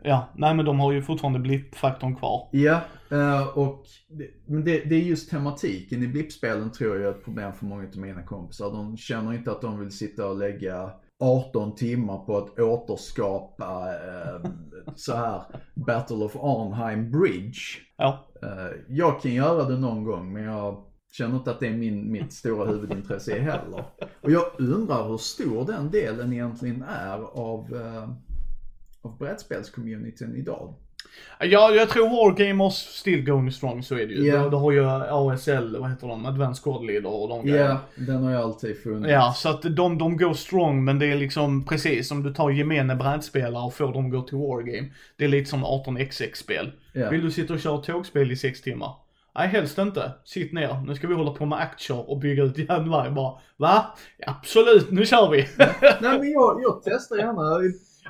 [0.03, 2.49] Ja, nej men de har ju fortfarande blippfaktorn kvar.
[2.53, 2.81] Ja,
[3.55, 3.85] och
[4.47, 7.89] men det, det är just tematiken i blippspelen tror jag är ett problem för många
[7.89, 8.71] av mina kompisar.
[8.71, 14.51] De känner inte att de vill sitta och lägga 18 timmar på att återskapa eh,
[14.95, 15.43] så här
[15.75, 17.61] Battle of Arnheim Bridge.
[17.97, 18.29] Ja.
[18.43, 22.13] Eh, jag kan göra det någon gång men jag känner inte att det är min,
[22.13, 23.85] mitt stora huvudintresse heller.
[24.21, 28.11] Och jag undrar hur stor den delen egentligen är av, eh,
[29.03, 30.75] av brädspelscommunityn idag.
[31.41, 34.27] Ja, jag tror Wargamers still going strong, så är det ju.
[34.27, 34.45] Ja.
[34.45, 37.79] Du, du har ju ASL, vad heter de, Advanced Squad Leader och de Ja, grejerna.
[37.95, 39.11] den har jag alltid funnits.
[39.13, 42.51] Ja, så att de, de går strong, men det är liksom precis om du tar
[42.51, 44.89] gemene brädspelare och får dem gå till Wargame.
[45.17, 46.73] Det är lite som 18xx-spel.
[46.93, 47.11] Ja.
[47.11, 48.95] Vill du sitta och köra tågspel i sex timmar?
[49.35, 50.13] Nej, helst inte.
[50.25, 50.83] Sitt ner.
[50.87, 53.33] Nu ska vi hålla på med aktier och bygga ut järnväg bara.
[53.57, 53.87] Va?
[54.27, 55.47] Absolut, nu kör vi.
[56.01, 57.61] Nej men jag, jag testar gärna.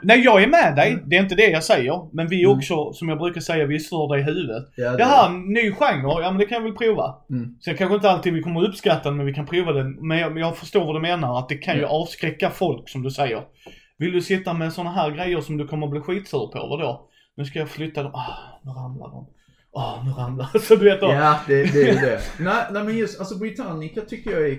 [0.02, 0.98] Nej, jag är med dig.
[1.06, 2.08] Det är inte det jag säger.
[2.16, 2.58] Men vi är Mm.
[2.58, 4.64] också, som jag brukar säga, vi är störda i huvudet.
[4.76, 6.22] Ja, det- Jaha, ny genre.
[6.22, 7.14] Ja men det kan jag väl prova.
[7.30, 7.58] Mm.
[7.64, 10.06] Sen kanske inte alltid vi kommer att uppskatta den, men vi kan prova den.
[10.08, 11.88] Men jag, jag förstår vad du menar, att det kan ju Ja.
[11.88, 13.42] avskräcka folk som du säger.
[13.98, 17.06] Vill du sitta med såna här grejer som du kommer att bli skitsur på, vadå?
[17.36, 18.14] Nu ska jag flytta dem.
[18.14, 18.34] Ah,
[18.64, 19.26] nu ramlar de.
[19.72, 21.06] Ah, nu ramlar Så du vet då.
[21.12, 22.20] Ja, det, det är ju det.
[22.40, 24.58] nej, nej men just, alltså Britannica tycker jag är,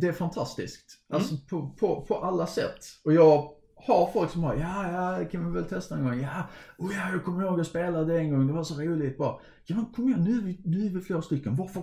[0.00, 0.84] det är fantastiskt.
[1.12, 2.78] Alltså på, på, på alla sätt.
[3.04, 3.44] Och jag
[3.86, 6.20] har folk som har, ja, ja, det kan vi väl testa en gång.
[6.20, 9.18] Ja, oh ja, jag kommer ihåg att spela det en gång, det var så roligt.
[9.18, 11.56] Bara, ja men kom igen, nu är vi, nu är vi flera stycken.
[11.56, 11.82] Varför,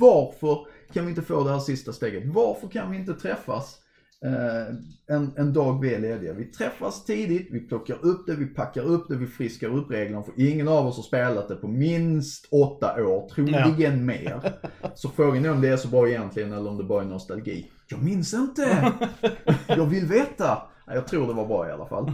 [0.00, 2.22] varför kan vi inte få det här sista steget?
[2.26, 3.78] Varför kan vi inte träffas
[4.24, 4.74] eh,
[5.16, 6.32] en, en dag vi är lediga?
[6.32, 10.22] Vi träffas tidigt, vi plockar upp det, vi packar upp det, vi friskar upp reglerna.
[10.22, 14.52] För ingen av oss har spelat det på minst åtta år, troligen mer.
[14.94, 17.70] Så frågan är om det är så bra egentligen eller om det bara är nostalgi.
[17.86, 18.92] Jag minns inte!
[19.66, 20.62] Jag vill veta!
[20.94, 22.12] Jag tror det var bra i alla fall.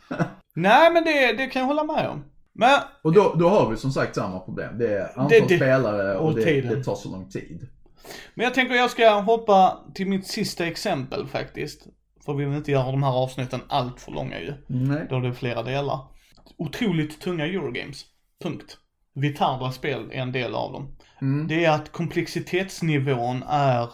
[0.54, 2.24] Nej men det, det kan jag hålla med om.
[2.54, 4.78] Men, Och då, då har vi som sagt samma problem.
[4.78, 7.68] Det är antal Det- det- spelare och, det, det tar så lång tid.
[8.34, 11.86] men jag tänker jag ska hoppa till mitt sista exempel faktiskt.
[12.24, 14.52] För vi vill inte göra de här avsnitten allt för långa ju.
[14.66, 15.06] Nej.
[15.10, 15.98] Då det är flera delar.
[16.58, 18.04] Otroligt tunga Eurogames.
[18.42, 18.78] Punkt.
[19.14, 20.96] Vitarda-spel är en del av dem.
[21.20, 21.48] Mm.
[21.48, 23.88] Det är att komplexitetsnivån är,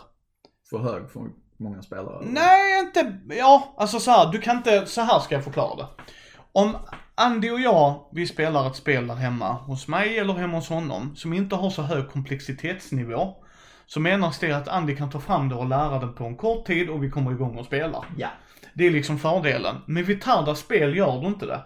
[0.70, 1.20] För hög för
[1.58, 2.18] många spelare.
[2.26, 5.86] nej inte, ja alltså så här, du kan inte, så här ska jag förklara det.
[6.52, 6.76] Om
[7.14, 11.16] Andy och jag, vi spelar ett spel där hemma hos mig eller hemma hos honom
[11.16, 13.36] som inte har så hög komplexitetsnivå.
[13.86, 16.66] Så menas det att Andy kan ta fram det och lära det på en kort
[16.66, 18.04] tid och vi kommer igång och spelar.
[18.16, 18.28] Ja.
[18.74, 19.76] Det är liksom fördelen.
[19.86, 21.60] Med Vitarda spel gör du inte det.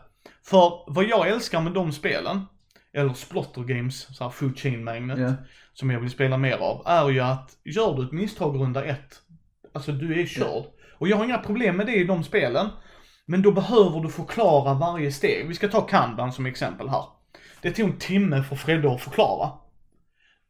[0.44, 2.46] För vad jag älskar med de spelen,
[2.92, 5.32] eller Splotter Games, så här Food Chain Magnet, Ja.
[5.72, 9.21] som jag vill spela mer av, är ju att gör du ett misstag runda ett,
[9.72, 10.64] alltså du är körd.
[10.98, 12.68] Och jag har inga problem med det i de spelen.
[13.26, 15.48] Men då behöver du förklara varje steg.
[15.48, 17.04] Vi ska ta Kanban som exempel här.
[17.60, 19.50] Det tog en timme för Fredde att förklara.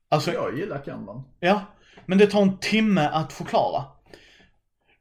[0.09, 1.25] Alltså, Jag gillar Kanban.
[1.41, 1.61] Ja,
[2.07, 3.85] men det tar en timme att förklara.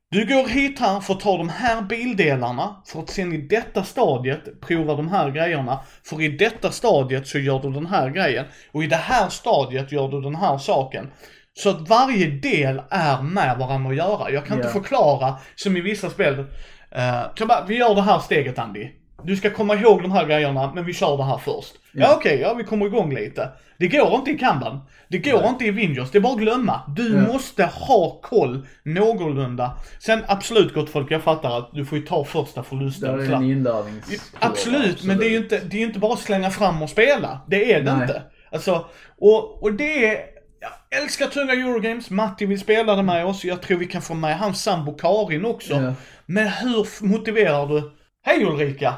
[0.10, 3.84] Du går hit här för att ta de här bildelarna, för att sen i detta
[3.84, 5.80] stadiet prova de här grejerna.
[6.04, 8.46] För i detta stadiet så gör du den här grejen.
[8.72, 11.12] Och i det här stadiet gör du den här saken.
[11.54, 14.32] Så att varje del är med varandra att göra.
[14.32, 14.64] Jag kan Ja.
[14.64, 16.40] inte förklara, som i vissa spel.
[16.40, 18.88] Uh, bara, vi gör det här steget Andy.
[19.24, 21.74] Du ska komma ihåg de här grejerna, men vi kör det här först.
[21.94, 22.16] Ja, Ja.
[22.16, 23.50] okej, ja vi kommer igång lite.
[23.78, 24.80] Det går inte i Kanban.
[25.08, 26.12] Det går inte i Vinjos.
[26.12, 26.82] Det är bara att glömma.
[26.96, 27.34] Du Ja.
[27.34, 29.78] måste ha koll någorlunda.
[30.00, 33.18] Sen absolut gott folk, jag fattar att du får ju ta första förlusten.
[33.18, 34.24] Där är en inlärningskurva.
[34.40, 37.40] Absolut, men det är ju inte, det är inte bara att slänga fram och spela.
[37.48, 38.02] Det är det Nej.
[38.02, 38.22] inte.
[38.52, 38.86] Alltså,
[39.20, 40.18] och, och det är,
[40.62, 42.10] jag älskar tunga Eurogames.
[42.10, 43.46] Matti vill spela det med oss.
[43.46, 45.74] Jag tror vi kan få med hans sambo Karin också.
[45.74, 45.94] Ja.
[46.26, 47.92] Men hur motiverar du?
[48.22, 48.94] Hej Ulrika!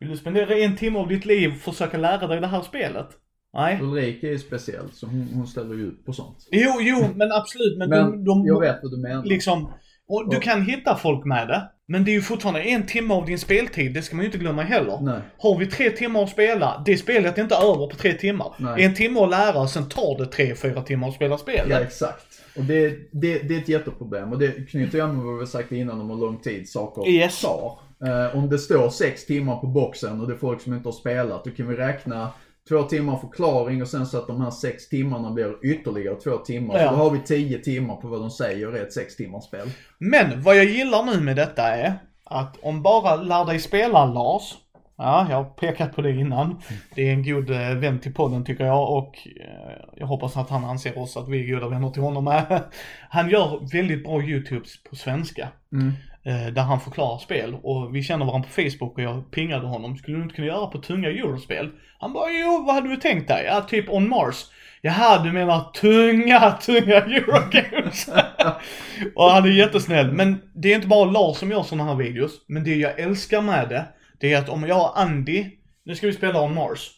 [0.00, 3.06] Vill du spendera en timme av ditt liv och försöka lära dig det här spelet?
[3.54, 3.78] Nej.
[3.82, 6.48] Ulrika är ju speciell, så hon, hon ställer ju upp på sånt.
[6.50, 7.78] Jo, jo, men absolut.
[7.78, 9.24] Men, Men de, de jag vet vad du menar.
[9.24, 9.72] liksom,
[10.08, 11.62] Och du kan hitta folk med det.
[11.88, 14.38] Men det är ju fortfarande en timme av din speltid, det ska man ju inte
[14.38, 14.98] glömma heller.
[15.00, 15.20] Nej.
[15.38, 18.54] Har vi tre timmar att spela, det spelet är inte över på tre timmar.
[18.58, 18.84] Nej.
[18.84, 21.70] En timme att lära, sen tar det tre, fyra timmar att spela spelet.
[21.70, 22.26] Ja, exakt.
[22.56, 24.32] Och det, det, det är ett jätteproblem.
[24.32, 27.40] Och det knyter an med vad vi sagt innan om hur lång tid saker Yes.
[27.40, 27.78] tar.
[28.06, 30.92] Eh, om det står sex timmar på boxen och det är folk som inte har
[30.92, 32.28] spelat, då kan vi räkna
[32.68, 36.78] två timmar förklaring och sen så att de här sex timmarna blir ytterligare två timmar.
[36.78, 36.90] Ja.
[36.90, 39.70] Så då har vi tio timmar på vad de säger är ett sex timmars spel.
[39.98, 41.94] Men vad jag gillar nu med detta är
[42.24, 44.54] att om bara lär dig spela Lars.
[44.96, 46.60] Ja, jag har pekat på det innan.
[46.94, 50.50] Det är en god eh, vän till podden tycker jag och eh, jag hoppas att
[50.50, 52.62] han anser oss att vi är goda vänner till honom med.
[53.08, 55.48] Han gör väldigt bra YouTubes på svenska.
[55.72, 55.92] Mm.
[56.24, 59.96] Eh, Där han förklarar spel och vi känner varandra på Facebook och jag pingade honom.
[59.96, 61.70] Skulle du inte kunna göra på tunga eurospel?
[61.98, 63.44] Han bara, jo vad hade du tänkt dig?
[63.46, 64.44] Ja, typ On Mars.
[64.84, 68.08] Jaha, du menar tunga, tunga Eurogames.
[69.14, 70.12] och han är jättesnäll.
[70.12, 72.44] Men det är inte bara Lars som gör sådana här videos.
[72.46, 73.84] Men det jag älskar med det,
[74.20, 75.46] det är att om jag har Andy,
[75.84, 76.90] nu ska vi spela On Mars.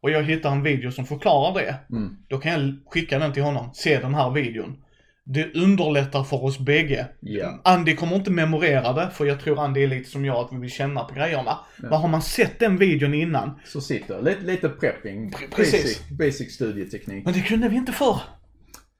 [0.00, 1.74] Och jag hittar en video som förklarar det.
[1.90, 2.16] Mm.
[2.28, 4.83] Då kan jag skicka den till honom, se den här videon.
[5.26, 7.06] Det underlättar för oss bägge.
[7.20, 7.60] Ja.
[7.64, 10.56] Andy kommer inte memorera det, för jag tror Andy är lite som jag, att vi
[10.60, 11.58] vill känna på grejerna.
[11.78, 15.32] Men har man sett den videon innan, Så sitter lite, lite prepping.
[15.56, 15.82] precis.
[15.82, 17.24] Basic, basic studieteknik.
[17.24, 18.20] men det kunde vi inte förr.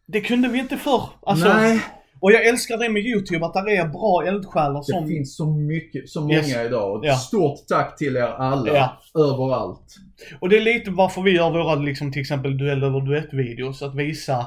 [0.07, 1.09] Det kunde vi inte förr.
[1.27, 1.81] Alltså, Nej,
[2.21, 5.09] Och jag älskar det med YouTube, att det är bra eldsjälar det som...
[5.09, 6.57] finns så mycket, så många Yes.
[6.67, 7.01] idag.
[7.05, 7.17] Ja.
[7.17, 9.01] Stort tack till er alla, Ja.
[9.21, 9.95] överallt.
[10.41, 13.95] Och det är lite varför vi gör våra liksom till exempel duell eller duettvideos, att
[13.95, 14.47] visa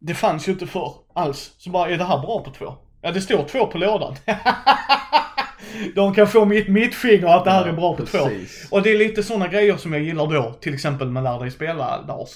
[0.00, 1.54] Det fanns ju inte förr alls.
[1.58, 2.74] Så bara, är det här bra på två?
[3.02, 4.16] Ja, det står två på lådan.
[5.94, 8.18] De kan få mitt mittfinger att det här är bra på två.
[8.18, 8.68] Precis.
[8.70, 11.50] Och det är lite sådana grejer som jag gillar då, till exempel med Lär dig
[11.50, 12.28] spela, Lars.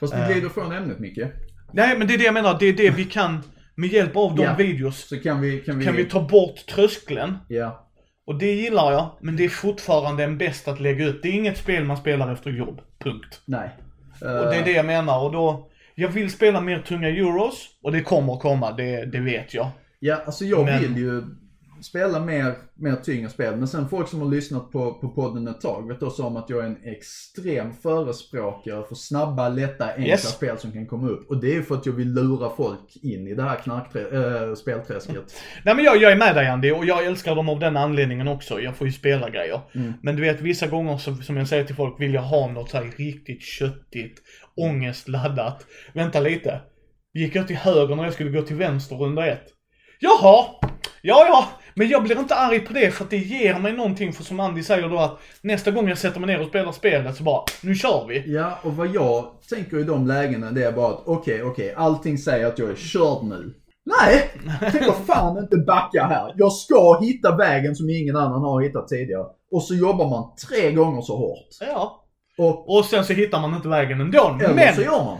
[0.00, 0.26] Fast Eh.
[0.28, 1.18] vi glider från ämnet Micke.
[1.72, 3.42] Nej, men det är det jag menar, det är det vi kan,
[3.74, 4.54] med hjälp av de Ja.
[4.58, 5.84] videos, Så kan vi, kan vi...
[5.84, 7.38] kan vi ta bort tröskeln.
[7.48, 7.84] Ja.
[8.26, 11.22] Och det gillar jag, men det är fortfarande en bäst att lägga ut.
[11.22, 13.40] Det är inget spel man spelar efter jobb, punkt.
[13.44, 13.70] Nej.
[14.20, 15.68] Och det är det jag menar och då,
[16.00, 19.70] jag vill spela mer tunga euros och det kommer komma, det, det vet jag.
[19.98, 21.22] Ja, alltså jag Men- vill ju
[21.82, 23.56] spela mer, mer tyngre spel.
[23.56, 26.50] Men sen folk som har lyssnat på, på podden ett tag vet också om att
[26.50, 30.28] jag är en extrem förespråkare för snabba, lätta, enkla Yes.
[30.34, 31.30] spel som kan komma upp.
[31.30, 34.54] Och det är för att jag vill lura folk in i det här knarkträ- äh,
[34.54, 35.24] spelträsket.
[35.64, 38.28] Nej men jag, jag är med dig Andy och jag älskar dem av den anledningen
[38.28, 38.60] också.
[38.60, 39.60] Jag får ju spela grejer.
[39.74, 39.92] Mm.
[40.02, 42.70] Men du vet vissa gånger så, som jag säger till folk vill jag ha något
[42.70, 44.22] så här riktigt köttigt,
[44.58, 45.66] ångestladdat.
[45.94, 46.60] Vänta lite.
[47.14, 49.44] Gick jag till höger när jag skulle gå till vänster runda ett?
[50.00, 50.44] Jaha!
[51.02, 51.48] Ja, ja.
[51.74, 54.40] Men jag blir inte arg på det för att det ger mig någonting för som
[54.40, 57.42] Andy säger då att nästa gång jag sätter mig ner och spelar spelet så bara,
[57.62, 58.34] nu kör vi.
[58.34, 62.18] Ja, och vad jag tänker i de lägena det är bara att okej, okej, allting
[62.18, 63.54] säger att jag är körd nu.
[63.84, 64.30] Nej!
[64.60, 66.34] Jag tänker fan inte backa här.
[66.36, 69.26] Jag ska hitta vägen som ingen annan har hittat tidigare.
[69.52, 71.48] Och så jobbar man tre gånger så hårt.
[71.60, 72.04] Ja.
[72.38, 74.38] Och, Och sen så hittar man inte vägen ändå.
[74.44, 74.74] eller Men!
[74.74, 75.18] så gör man.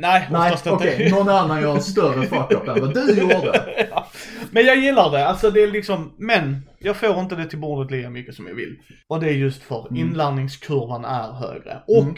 [0.00, 1.16] Nej, Nej, okej, inte.
[1.16, 3.86] någon annan gör en större fuck-up än vad du gjorde.
[3.90, 4.06] ja.
[4.50, 7.90] Men jag gillar det, alltså det är liksom, men jag får inte det till bordet
[7.90, 8.76] lika mycket som jag vill.
[9.08, 9.96] Och det är just för Mm.
[10.00, 11.82] inlärningskurvan är högre.
[11.86, 12.14] Och, Mm.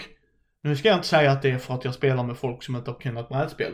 [0.63, 2.77] nu ska jag inte säga att det är för att jag spelar med folk som
[2.77, 3.73] inte har kunnat brädspel.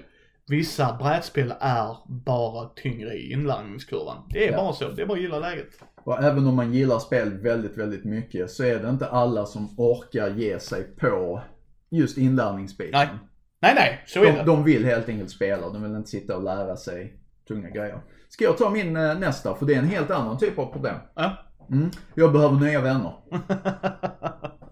[0.50, 4.16] Vissa brädspel är bara tyngre i inlärningskurvan.
[4.30, 4.56] Det är Ja.
[4.58, 5.68] bara så, det är bara att gilla läget.
[6.04, 9.74] Och även om man gillar spel väldigt, väldigt mycket så är det inte alla som
[9.80, 11.40] orkar ge sig på
[11.90, 12.92] just inlärningsbiten.
[13.00, 13.08] Nej,
[13.60, 14.42] Nej, nej, så är De, det.
[14.42, 17.16] de vill helt enkelt spela, de vill inte sitta och lära sig
[17.48, 18.00] tunga grejer.
[18.28, 19.54] Ska jag ta min eh, nästa?
[19.54, 20.96] För det är en helt annan typ av problem.
[21.14, 21.32] Ja.
[21.70, 21.90] Mm.
[22.14, 23.12] Jag behöver nya vänner.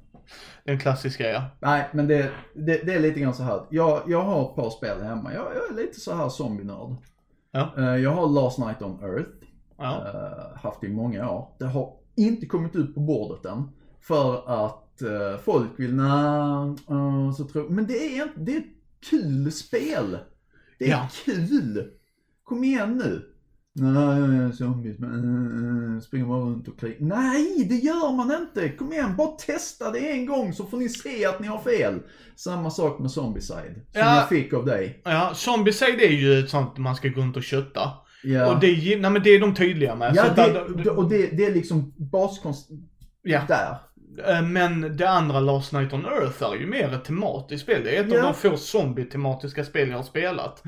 [0.65, 1.45] det är en klassisk grej, ja.
[1.61, 3.63] Nej, men det, det, det är lite grann så här.
[3.71, 5.35] Jag, jag har ett par spel hemma.
[5.35, 6.97] Jag, jag är lite så här zombie-nörd.
[7.51, 7.73] Ja.
[7.79, 9.31] Eh, Jag har Last Night on Earth.
[9.79, 10.05] ja.
[10.15, 11.49] eh, haft i många år.
[11.59, 13.69] Det har inte kommit ut på bordet än.
[14.01, 18.65] För att eh, folk vill, uh, så tror Men det är, det är ett
[19.11, 20.19] kul spel.
[20.79, 21.09] Det är Ja.
[21.25, 21.91] kul.
[22.45, 23.34] Kom igen nu.
[23.77, 25.25] Nej, jag är zombies, men
[25.95, 26.97] uh, springer bara runt och krigar.
[27.01, 28.69] Nej, det gör man inte.
[28.69, 32.01] Kom igen, bara testa det en gång så får ni se att ni har fel.
[32.37, 34.17] Samma sak med Zombieside, som Ja.
[34.17, 35.01] jag fick av dig.
[35.05, 37.91] Ja, Zombicide är ju ett sånt man ska gå runt och kötta.
[38.23, 38.55] Ja.
[38.55, 40.13] Och det, är- nej men det är de tydliga med.
[40.17, 42.69] Ja, Så det, där- och det, det är liksom baskonst
[43.23, 43.41] ja.
[43.49, 43.77] där.
[44.43, 47.81] Men det andra Last Night on Earth är ju mer ett tematiskt spel.
[47.85, 48.19] Det är ett Ja.
[48.19, 50.63] av de få zombie-tematiska spel jag har spelat.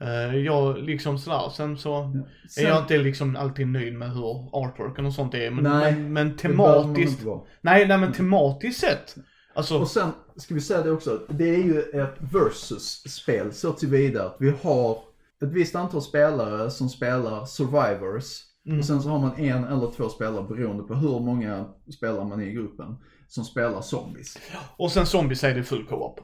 [0.00, 2.12] Eh, Jag liksom sådär, sen så
[2.50, 5.50] Sen, är jag inte liksom alltid nöjd med hur artworken och sånt är.
[5.50, 7.24] Men, Nej, men, men det tematiskt,
[7.60, 9.14] nej nej men tematiskt sett.
[9.54, 14.26] Alltså, Och sen ska vi säga det också, det är ju ett versus-spel så tillvida
[14.26, 14.98] att vi har
[15.42, 18.42] ett visst antal spelare som spelar survivors.
[18.66, 18.78] Mm.
[18.78, 22.40] Och sen så har man en eller två spelare beroende på hur många spelare man
[22.40, 22.96] är i gruppen.
[23.28, 24.38] Som spelar zombies.
[24.76, 26.20] Och sen Zombieside är full co-op.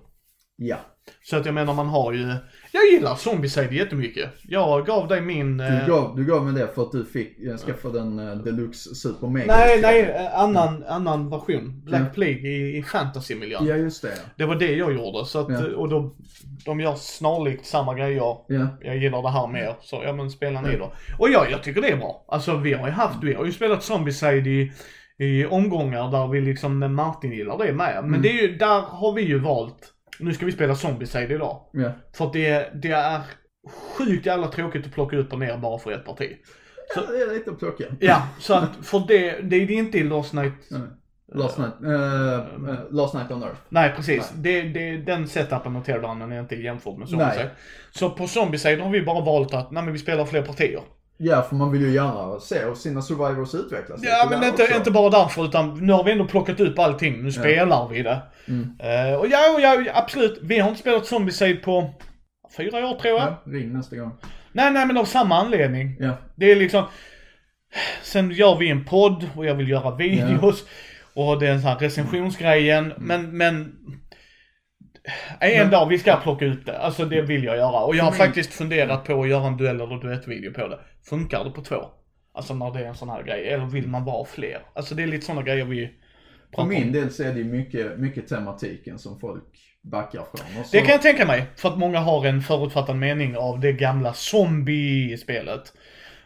[0.57, 0.77] Ja.
[1.25, 2.35] Så att jag menar man har ju,
[2.73, 4.31] jag gillar Zombieside jättemycket.
[4.43, 5.57] Jag gav dig min...
[5.57, 8.37] Du eh, gav, du gav mig det för att du fick jag skaffade den uh,
[8.37, 9.47] Deluxe Super Mega.
[9.57, 11.83] Nej, nej, eh, annan, annan version.
[11.85, 12.07] Black Ja.
[12.15, 13.67] Plague i, i fantasy-miljön.
[13.67, 14.13] Ja, just det.
[14.37, 15.25] Det var det jag gjorde.
[15.27, 15.77] Så att, Ja.
[15.77, 16.15] och då,
[16.65, 18.37] de gör snarlikt samma grejer.
[18.49, 18.69] Ja.
[18.81, 19.75] Jag gillar det här mer.
[19.81, 20.93] Så ja men spela ni då.
[21.19, 22.25] Och ja, jag tycker det är bra.
[22.29, 24.73] Alltså vi har ju haft, vi har ju spelat Zombieside i,
[25.19, 27.95] i omgångar där vi liksom, Martin gillar det med.
[27.95, 28.23] Men Mm.
[28.23, 29.89] det är ju, där har vi ju valt,
[30.23, 31.61] nu ska vi spela Zombieside idag.
[31.73, 31.93] Ja.
[32.13, 33.21] För det, det är
[33.99, 36.37] sjukt jävla tråkigt att plocka upp och ner bara för ett parti.
[36.97, 37.85] ja, det är lite att plocka.
[38.01, 40.53] Ja, så att för det, det är inte i Lost Night.
[40.71, 40.81] Nej.
[41.35, 43.61] Last night, eh, last night on earth.
[43.69, 47.09] Nej precis, Det, det, den setupen och teardownen är inte jämfört med Nej.
[47.11, 47.51] Zombieside.
[47.91, 50.81] Så på Zombieside har vi bara valt att, nej men vi spelar fler partier.
[51.25, 54.77] Ja, för man vill ju gärna se sina survivors utvecklas Ja men inte, också.
[54.77, 58.23] inte bara därför utan nu har vi ändå plockat upp allting, nu spelar vi det.
[58.49, 58.79] Mm.
[58.79, 61.95] Eh, och ja, och ja, absolut, vi har inte spelat Zombieside på
[62.57, 63.29] fyra år tror jag.
[63.29, 64.13] Ja, ring nästa gång.
[64.53, 65.97] Nej nej men av samma anledning.
[66.01, 66.13] Ja.
[66.37, 66.85] Det är liksom,
[68.03, 70.65] sen gör vi en podd och jag vill göra videos.
[71.15, 72.93] Och det är en sån här recensionsgrejen.
[72.99, 73.73] Men, men
[75.41, 76.79] en Men- dag vi ska plocka ut det.
[76.79, 77.81] Alltså det vill jag göra.
[77.85, 80.69] Och jag har För min- faktiskt funderat på att göra en duell eller duettvideo på
[80.69, 80.79] det.
[81.09, 81.77] Funkar det på två?
[82.35, 83.49] Alltså när det är en sån här grej.
[83.49, 84.59] Eller vill man vara fler?
[84.75, 85.91] Alltså det är lite såna grejer vi
[86.55, 86.93] För min om.
[86.93, 89.45] del så är det ju mycket, mycket tematiken som folk
[89.83, 90.65] backar från.
[90.65, 91.45] Så, Det kan jag tänka mig.
[91.57, 95.73] För att många har en förutfattad mening av det gamla zombie-spelet.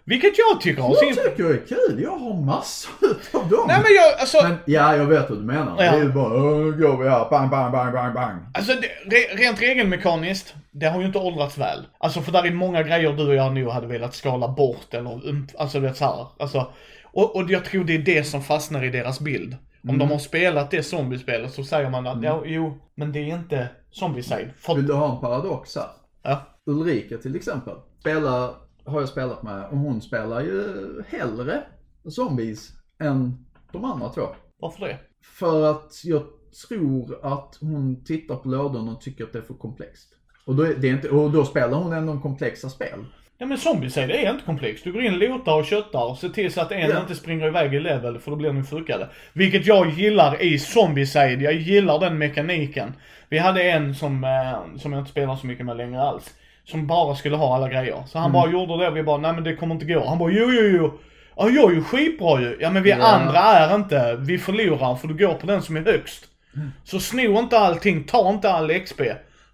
[0.08, 1.08] Vilket jag tycker har sin...
[1.08, 2.90] Jag tycker det är kul, jag har massor
[3.32, 3.64] av dem.
[3.68, 4.42] Nej men jag, alltså.
[4.42, 5.76] Men, ja, jag vet vad du menar.
[5.84, 5.92] Ja.
[5.92, 8.40] Det är ju bara, "Åh, går vi här, bang, bang, bang, bang, bang.
[8.54, 11.86] Alltså det, re, rent regelmekaniskt, det har ju inte åldrats väl.
[11.98, 15.20] Alltså för där är många grejer du och jag nog hade velat skala bort eller,
[15.58, 16.26] alltså du vet såhär.
[16.38, 16.72] Alltså,
[17.04, 19.56] och, och jag tror det är det som fastnar i deras bild.
[19.82, 19.98] Om Mm.
[19.98, 23.68] de har spelat det zombiespelet så säger man att ja, jo, men det är inte
[23.90, 24.50] zombieside.
[24.60, 25.86] För, Vill du ha en paradox här?
[26.22, 26.40] ja.
[26.66, 28.50] Ulrika till exempel, spelar,
[28.86, 30.64] har jag spelat med, och hon spelar ju
[31.08, 31.62] hellre
[32.08, 32.70] zombies
[33.00, 34.22] än de andra två.
[34.60, 34.98] Varför det?
[35.38, 36.22] För att jag
[36.68, 40.08] tror att hon tittar på lådan och tycker att det är för komplext.
[40.46, 43.04] Och då, är det inte, och då spelar hon ändå komplexa spel.
[43.38, 44.84] Ja men zombieside är inte komplext.
[44.84, 47.00] Du går in, lotar och köttar och ser till så att en Ja.
[47.00, 49.08] inte springer iväg i level för då blir de fuckade.
[49.32, 51.42] Vilket jag gillar i zombieside.
[51.42, 52.92] Jag gillar den mekaniken.
[53.28, 56.34] Vi hade en som, eh, som jag inte spelar så mycket med längre alls.
[56.70, 58.02] Som bara skulle ha alla grejer.
[58.06, 60.06] Så han bara gjorde det och vi bara, nej men det kommer inte gå.
[60.06, 60.92] Han bara, jo jo jo.
[61.36, 62.56] Ja jag är ju skitbra ju.
[62.60, 63.06] Ja men vi Ja.
[63.06, 64.16] andra är inte.
[64.20, 66.24] Vi förlorar för du går på den som är högst.
[66.84, 69.00] Så sno inte allting, ta inte all XP.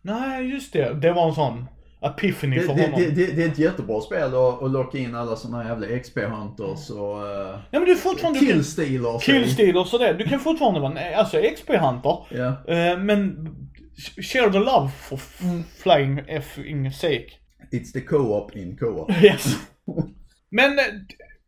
[0.02, 0.94] Nej just det.
[0.94, 1.66] Det var en sån
[2.04, 3.00] epiphany Det, för det, honom.
[3.00, 6.90] det, det, det är ett jättebra spel att, att locka in alla såna jävla XP-hunters
[6.90, 8.38] och uh, Ja men du fortfarande...
[8.40, 9.22] killstealers.
[9.22, 10.12] Killstealers och det.
[10.12, 12.16] Du kan fortfarande vara en alltså XP-hunter.
[12.68, 13.48] Eh, men
[14.22, 15.42] share the love for f-
[15.82, 17.26] flying effing sake.
[17.72, 19.10] It's the co-op in co-op.
[19.22, 19.56] Yes.
[20.50, 20.84] men eh,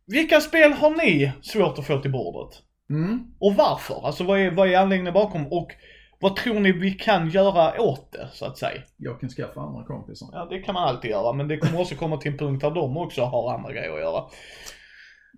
[0.07, 2.61] vilka spel har ni svårt att få till bordet?
[2.89, 3.19] Mm.
[3.39, 4.05] Och varför?
[4.07, 5.47] Alltså vad är, vad är anledningen bakom?
[5.47, 5.71] Och
[6.19, 8.81] vad tror ni vi kan göra åt det, så att säga?
[8.97, 10.29] Jag kan skaffa andra kompisar.
[10.31, 12.71] Ja, det kan man alltid göra, men det kommer också komma till en punkt där
[12.71, 14.23] de också har andra grejer att göra.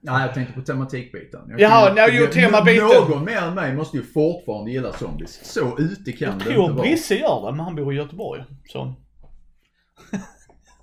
[0.01, 1.41] Nej, jag tänkte på tematikbiten.
[1.49, 2.87] Jag Jaha, kan- nej, jo, temabiten.
[3.09, 5.39] Någon mer än mig måste ju fortfarande gilla zombies.
[5.53, 6.81] Så ute kan Jag det tror inte vara.
[6.87, 8.43] Brisse gör det, men han bor i Göteborg.
[8.67, 8.93] Så.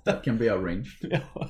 [0.05, 0.85] That can be arranged.
[1.01, 1.49] Ja.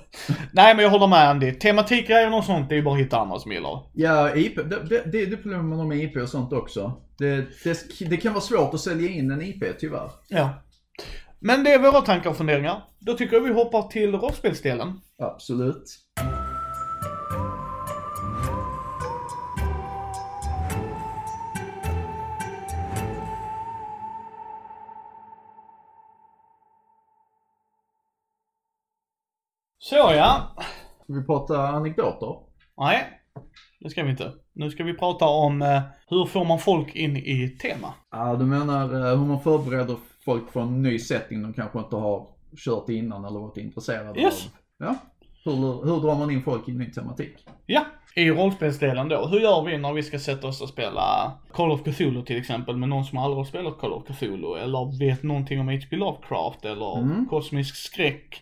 [0.52, 1.52] Nej men jag håller med Andy.
[1.52, 3.84] Tematikgrejer och sånt, det är ju bara att hitta andra som gillar.
[3.94, 7.02] Ja, IP, det, det, det, det problemet med IP och sånt också.
[7.18, 10.10] Det, det, det kan vara svårt att sälja in en IP tyvärr.
[10.30, 10.50] Ja.
[11.40, 12.84] Men det är våra tankar och funderingar.
[13.00, 15.00] Då tycker jag vi hoppar till rollspelsdelen.
[15.24, 15.84] Absolut.
[29.90, 30.52] Så ja.
[31.04, 32.36] Ska vi prata anekdoter?
[32.78, 33.04] Nej,
[33.80, 34.32] det ska vi inte.
[34.54, 37.94] Nu ska vi prata om eh, hur får man folk in i tema.
[38.12, 41.96] Ja, du menar eh, hur man förbereder folk för en ny setting de kanske inte
[41.96, 42.28] har
[42.66, 44.46] kört innan eller varit intresserade Yes.
[44.46, 44.52] av.
[44.88, 44.96] Ja.
[45.44, 45.56] Hur,
[45.86, 47.36] hur drar man in folk i ny tematik?
[47.66, 49.28] Ja, i rollspelsdelen då.
[49.28, 52.78] Hur gör vi när vi ska sätta oss och spela Call of Cthulhu till exempel
[52.78, 55.96] med någon som aldrig har spelat Call of Cthulhu eller vet någonting om H.P.
[55.96, 57.26] Lovecraft eller Mm.
[57.30, 58.42] kosmisk skräck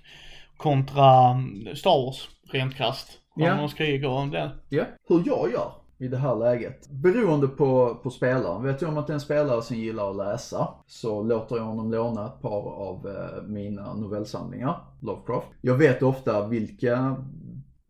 [0.63, 1.35] kontra
[1.75, 3.19] Star Wars rent krasst.
[3.35, 3.45] Ja.
[3.45, 4.51] Stjärnornas krig och det.
[4.69, 5.71] Ja, hur jag gör.
[5.97, 6.89] i det här läget.
[6.89, 8.63] Beroende på, på spelaren.
[8.63, 11.63] Vet jag om att det är en spelare som gillar att läsa så låter jag
[11.63, 15.47] honom låna ett par av eh, mina novellsamlingar, Lovecraft.
[15.61, 17.15] Jag vet ofta vilka,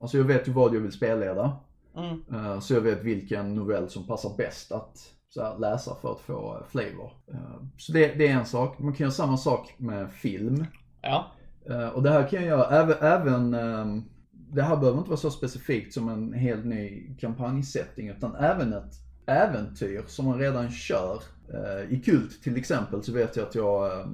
[0.01, 1.57] alltså jag vet ju vad jag vill spelleda.
[1.95, 2.24] Mm.
[2.34, 4.97] Eh, så jag vet vilken novell som passar bäst att
[5.30, 7.11] så här, läsa för att få flavor.
[7.32, 8.80] Eh, så det, det är en sak.
[8.80, 10.65] Man kan göra samma sak med film.
[11.01, 11.32] Ja.
[11.70, 15.20] Eh, Och det här kan jag göra även, även ehm, det här behöver inte vara
[15.20, 18.93] så specifikt som en helt ny kampanjsetting utan även ett
[19.26, 21.22] äventyr som man redan kör.
[21.53, 24.05] Eh, I Kult till exempel så vet jag att jag eh,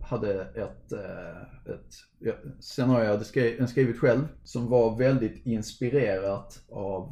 [0.00, 0.92] hade ett,
[1.66, 1.94] ett
[2.60, 7.08] scenario jag hade skri- skrivit själv som var väldigt inspirerat av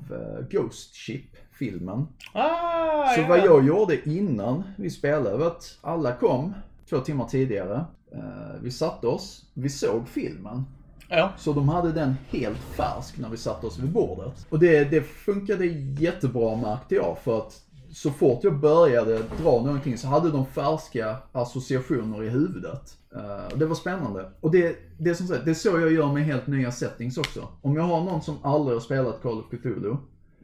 [0.51, 2.07] Ghost Ship-filmen.
[2.33, 3.27] Ah, Så ja.
[3.29, 6.55] vad jag gjorde innan vi spelade var att alla kom
[6.91, 7.85] två timmar tidigare.
[8.13, 10.65] Eh, Vi satte oss, vi såg filmen.
[11.09, 11.33] Ja.
[11.39, 14.47] Så de hade den helt färsk när vi satte oss vid bordet.
[14.51, 15.67] Och det, det funkade
[15.99, 17.61] jättebra märkte jag för att
[17.93, 22.97] så fort jag började dra någonting så hade de färska associationer i huvudet.
[23.15, 24.31] Eh, det var spännande.
[24.41, 27.49] Och det, det som sagt, det är så jag gör med helt nya settings också.
[27.63, 29.97] Om jag har någon som aldrig har spelat Call of Cthulhu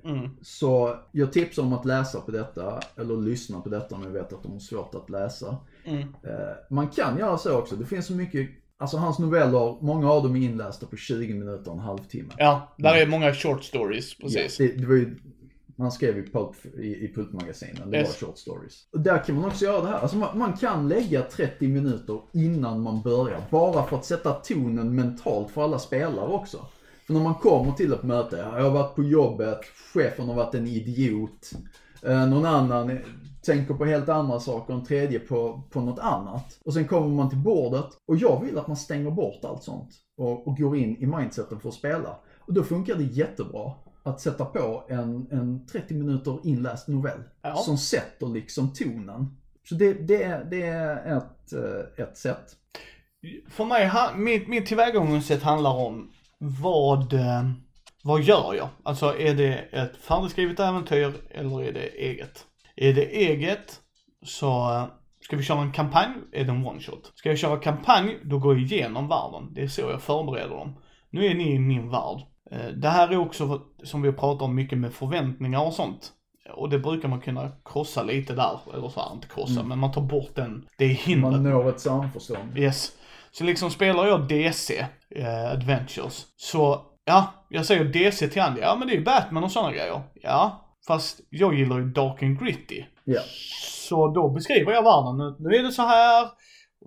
[0.05, 0.31] Mm.
[0.43, 4.33] så jag tipsar om att läsa på detta, eller lyssna på detta om jag vet
[4.33, 5.57] att de har svårt att läsa.
[5.87, 6.01] Mm.
[6.01, 6.09] Eh,
[6.71, 10.37] Man kan göra så också, det finns så mycket, alltså hans noveller, många av dem
[10.37, 12.33] är inlästa på 20 minuter, en halvtimme.
[12.37, 14.57] Ja, där är många short stories, precis.
[14.57, 15.17] Det, det var ju,
[15.77, 18.23] man skrev ju Pulp i, i Pulp-magasinen, det Yes.
[18.23, 18.89] var short stories.
[18.93, 22.21] Och där kan man också göra det här, alltså man, man kan lägga 30 minuter
[22.33, 26.67] innan man börjar, bara för att sätta tonen mentalt för alla spelare också.
[27.07, 29.61] För när man kommer till ett möte, jag har varit på jobbet,
[29.95, 31.51] chefen har varit en idiot,
[32.07, 32.99] eh, någon annan
[33.47, 36.59] tänker på helt andra saker, en tredje på, på något annat.
[36.65, 39.91] Och sen kommer man till bordet och jag vill att man stänger bort allt sånt
[40.17, 42.17] och, och går in i mindseten för att spela.
[42.41, 43.73] Och då funkar det jättebra
[44.03, 47.57] att sätta på en, en 30 minuter inläst novell Ja.
[47.57, 49.37] som sätter liksom tonen.
[49.69, 52.57] Så det, det, är, det är ett, eh, ett sätt.
[53.49, 57.51] För mig, mitt, mitt tillvägagångssätt handlar om vad, eh,
[58.05, 58.69] vad gör jag?
[58.83, 62.45] Alltså är det ett färdigskrivet äventyr eller är det eget?
[62.77, 63.81] Är det eget
[64.23, 64.85] så eh,
[65.21, 67.13] ska vi köra en kampanj, är det en one shot.
[67.15, 69.55] Ska jag köra kampanj, då går jag igenom världen.
[69.55, 70.77] Det är så jag förbereder dem.
[71.11, 72.19] Nu är ni i min värld.
[72.51, 76.13] Eh, Det här är också som vi pratar om mycket med förväntningar och sånt.
[76.55, 79.93] Och det brukar man kunna krossa lite där, eller så här, inte krossa, men man
[79.93, 81.33] tar bort den, det hindret.
[81.33, 82.59] Man når ett samförstånd.
[82.59, 82.93] Yes.
[83.31, 88.77] Så liksom spelar jag DC, eh, Adventures, så ja, jag säger DC till Andy, ja
[88.79, 90.03] men det är ju Batman och sådana grejer.
[90.15, 92.85] Ja, fast jag gillar ju Dark and Gritty.
[93.05, 93.21] Ja.
[93.89, 96.23] Så då beskriver jag världen, nu, nu är det så här,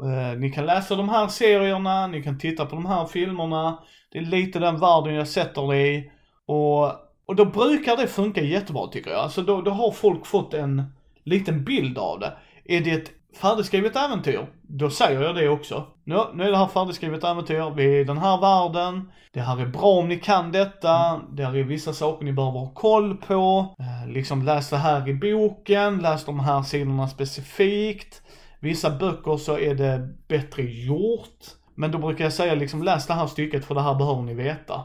[0.04, 4.18] eh, ni kan läsa de här serierna, ni kan titta på de här filmerna, det
[4.18, 6.12] är lite den världen jag sätter det i.
[6.46, 6.86] Och,
[7.26, 9.20] och då brukar det funka jättebra tycker jag.
[9.20, 10.84] Alltså då, då har folk fått en
[11.24, 12.34] liten bild av det.
[12.66, 15.86] Är det ett färdigskrivet äventyr, då säger jag det också.
[16.04, 19.62] Nu, nu är det här färdigskrivet äventyr, vi är i den här världen, det här
[19.62, 23.18] är bra om ni kan detta, det här är vissa saker ni behöver ha koll
[23.18, 23.76] på.
[23.80, 28.22] Eh, liksom läs det här i boken, läs de här sidorna specifikt.
[28.60, 31.40] Vissa böcker så är det bättre gjort.
[31.76, 34.34] Men då brukar jag säga liksom läs det här stycket för det här behöver ni
[34.34, 34.84] veta.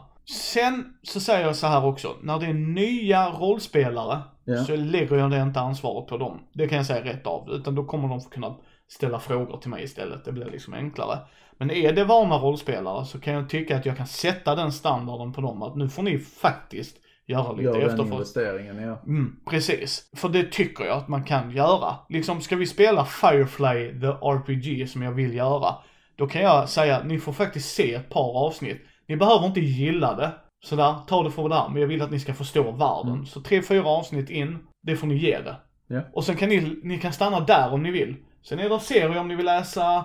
[0.52, 4.64] Sen så säger jag så här också, när det är nya rollspelare Ja.
[4.64, 6.40] så lägger jag det inte ansvaret på dem.
[6.52, 7.50] Det kan jag säga rätt av.
[7.50, 8.56] Utan då kommer de få kunna
[8.88, 10.24] ställa frågor till mig istället.
[10.24, 11.18] Det blir liksom enklare.
[11.58, 15.32] Men är det vana rollspelare så kan jag tycka att jag kan sätta den standarden
[15.32, 15.62] på dem.
[15.62, 18.12] Att nu får ni faktiskt göra lite Gör efterforskning.
[18.12, 19.02] investeringen, ja.
[19.06, 20.10] Mm, precis.
[20.16, 21.96] För det tycker jag att man kan göra.
[22.08, 25.74] Liksom, ska vi spela Firefly the RPG som jag vill göra,
[26.16, 28.82] då kan jag säga att ni får faktiskt se ett par avsnitt.
[29.08, 30.30] Ni behöver inte gilla det,
[30.64, 33.12] sådär, ta det för vad det är, men jag vill att ni ska förstå världen.
[33.12, 33.26] Mm.
[33.26, 35.56] Så tre, fyra avsnitt in, det får ni ge det.
[35.86, 36.00] Ja.
[36.12, 38.16] Och sen kan ni, ni kan stanna där om ni vill.
[38.42, 40.04] Sen är det serier om ni vill läsa,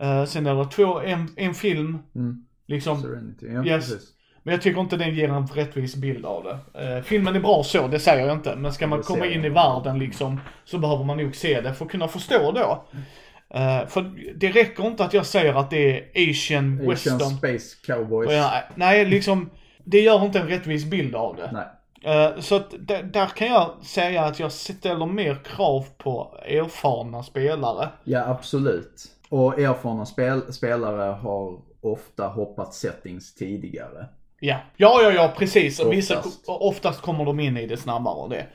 [0.00, 2.44] eh, sen är det två, en, en film, Mm.
[2.66, 3.02] liksom.
[3.02, 3.90] Serenity, ja Yes.
[3.90, 4.10] precis.
[4.42, 6.80] Men jag tycker inte den ger en rättvis bild av det.
[6.96, 8.56] Eh, filmen är bra så, det säger jag inte.
[8.56, 11.84] Men ska man komma in i världen liksom, så behöver man nog se det för
[11.84, 12.84] att kunna förstå då.
[13.58, 17.18] Eh, för det räcker inte att jag säger att det är Asian, Asian western.
[17.20, 18.32] Space Cowboys.
[18.32, 19.50] Jag, nej, liksom,
[19.84, 21.50] det gör inte en rättvis bild av det.
[21.52, 21.66] Nej.
[22.14, 22.74] Eh, så att
[23.12, 27.88] där, kan jag säga att jag ställer mer krav på erfarna spelare.
[28.04, 29.02] Ja, absolut.
[29.28, 34.06] Och erfarna spel spelare har ofta hoppat settings tidigare.
[34.40, 35.80] Ja, ja, ja, ja precis.
[35.80, 36.44] Och Vissa, Oftast.
[36.46, 38.46] oftast kommer de in i det snabbare och det.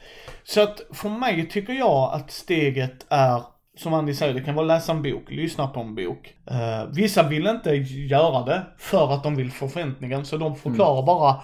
[0.44, 3.42] Så att för mig tycker jag att steget är,
[3.80, 6.36] som Andy säger, det kan vara läsa en bok, lyssna på en bok.
[6.46, 7.76] Eh, vissa vill inte
[8.10, 11.42] göra det för att de vill få förväntningen, så de förklarar bara.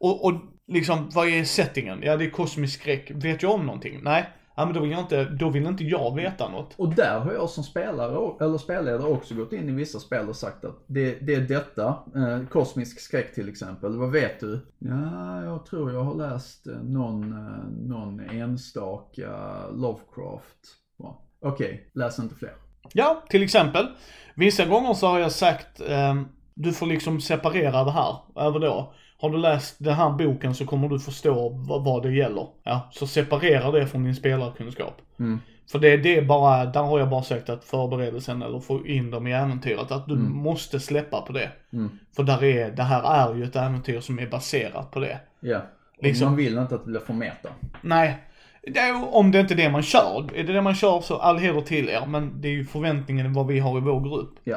[0.00, 0.32] Och, och
[0.68, 2.00] liksom, vad är settingen?
[2.02, 3.10] Ja, det är kosmisk skräck.
[3.10, 4.00] Vet jag om någonting?
[4.02, 4.26] Nej.
[4.54, 6.74] Ja, men då vill jag inte, då vill inte jag veta något.
[6.76, 10.36] Och där har jag som spelare, eller spelledare också gått in i vissa spel och
[10.36, 14.60] sagt att det, det är detta, eh, kosmisk skräck till exempel, vad vet du?
[14.78, 19.30] Ja, jag tror jag har läst eh, någon, eh, någon enstaka
[19.72, 20.81] Lovecraft.
[21.42, 22.52] Okej, okay, läs inte fler.
[22.92, 23.86] Ja, till exempel.
[24.34, 26.14] Vissa gånger så har jag sagt, eh,
[26.54, 28.92] du får liksom separera det här över då.
[29.20, 31.48] Har du läst den här boken så kommer du förstå
[31.84, 32.46] vad, det gäller.
[32.62, 35.00] Ja, så separera det från din spelarkunskap.
[35.18, 35.40] Mm.
[35.72, 39.10] För det, det är bara, där har jag bara sagt att förberedelsen eller få in
[39.10, 40.32] dem i äventyret, att du Mm.
[40.36, 41.50] måste släppa på det.
[41.72, 41.98] Mm.
[42.16, 45.20] För där är, det här är ju ett äventyr som är baserat på det.
[45.40, 45.58] Ja.
[45.98, 47.48] Och Liksom- Man vill inte att det blir för meta.
[47.80, 48.24] Nej,
[48.66, 50.34] det om det inte är det man kör.
[50.34, 53.32] Är det det man kör så all heder till er, men det är ju förväntningen
[53.32, 54.34] vad vi har i vår grupp.
[54.44, 54.56] Ja.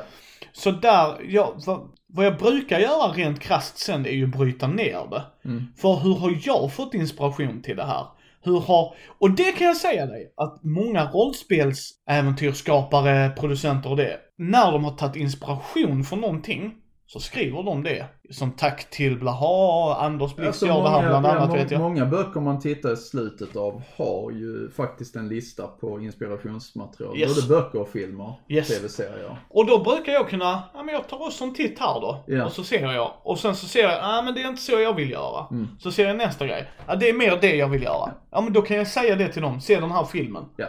[0.51, 5.09] Så där, ja, vad, vad jag brukar göra rent krasst sen är ju bryta ner
[5.09, 5.23] det.
[5.45, 5.67] Mm.
[5.77, 8.05] För hur har jag fått inspiration till det här?
[8.41, 14.71] Hur har, och det kan jag säga dig, att många rollspelsäventyrskapare, producenter och det, när
[14.71, 16.73] de har tagit inspiration från någonting,
[17.07, 18.05] så skriver de det.
[18.31, 21.81] Som tack till blaha, Anders Blix Alltså, gör det här bland annat vet jag.
[21.81, 27.17] många böcker man tittar i slutet av har ju faktiskt en lista på inspirationsmaterial.
[27.17, 27.35] Yes.
[27.47, 28.67] Både böcker och filmer, Yes.
[28.67, 29.37] tv-serier.
[29.49, 32.23] Och då brukar jag kunna, ja men jag tar också en titt här då.
[32.27, 32.45] Ja.
[32.45, 33.11] Och så ser jag.
[33.23, 35.47] Och sen så ser jag, ja men det är inte så jag vill göra.
[35.51, 35.67] Mm.
[35.79, 36.69] Så ser jag nästa grej.
[36.87, 38.11] Ja det är mer det jag vill göra.
[38.31, 40.43] Ja men då kan jag säga det till dem, se den här filmen.
[40.55, 40.65] Ja.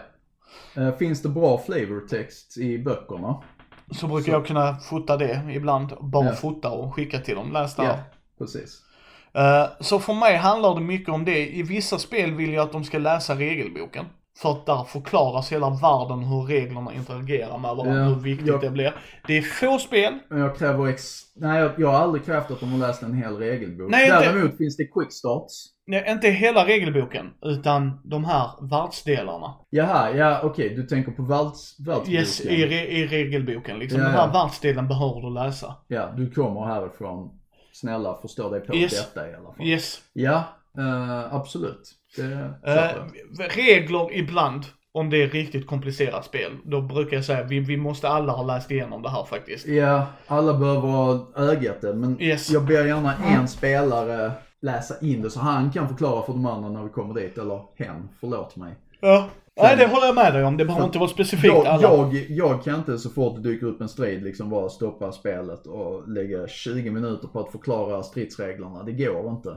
[0.76, 3.43] Eh, finns det bra flavortext i böckerna?
[3.93, 5.93] Så brukar Så- jag kunna fota det ibland.
[6.01, 6.32] Bara Ja.
[6.32, 7.53] fota och skicka till dem.
[7.53, 7.99] Läs det Ja,
[8.39, 8.82] precis.
[9.34, 11.47] Eh, Så för mig handlar det mycket om det.
[11.49, 14.05] I vissa spel vill jag att de ska läsa regelboken.
[14.37, 18.61] För att där förklaras hela världen hur reglerna interagerar med varandra, Ja, hur viktigt jag-
[18.61, 18.95] det blir.
[19.26, 20.18] Det är få spel.
[20.28, 21.03] Men jag kräver ex...
[21.37, 23.91] Nej, jag, jag har aldrig krävt att de har läst en hel regelbok.
[23.91, 25.64] Nej, inte- Däremot finns det quick starts.
[25.87, 29.55] Nej, inte hela regelboken, utan de här världsdelarna.
[29.70, 32.14] Jaha, ja okej, du tänker på världs, världsboken.
[32.14, 34.01] Yes, i, re, i regelboken liksom.
[34.01, 34.32] Ja, Den här ja.
[34.43, 35.74] världsdelen behöver du läsa.
[35.89, 37.30] Ja, du kommer härifrån.
[37.72, 38.93] Snälla, förstå dig på Yes.
[38.93, 39.66] detta i alla fall.
[39.66, 40.01] Yes.
[40.12, 40.45] Ja,
[40.78, 41.93] eh, absolut.
[42.19, 43.57] Eh, jag.
[43.57, 48.09] regler ibland, om det är riktigt komplicerat spel, då brukar jag säga vi, vi måste
[48.09, 49.67] alla ha läst igenom det här faktiskt.
[49.67, 52.51] Ja, alla behöver ha ögat det, men Yes.
[52.51, 56.69] jag ber gärna en spelare läsa in det så han kan förklara för de andra
[56.69, 58.75] när vi kommer dit, eller hen, förlåt mig.
[59.01, 59.29] Ja.
[59.62, 60.57] Nej, det håller jag med dig om.
[60.57, 61.83] Det behöver inte vara specifikt Jag, alla.
[61.83, 65.67] jag, jag kan inte så fort det dyker upp en strid liksom bara stoppa spelet
[65.67, 68.83] och lägga 20 minuter på att förklara stridsreglerna.
[68.83, 69.57] Det går inte.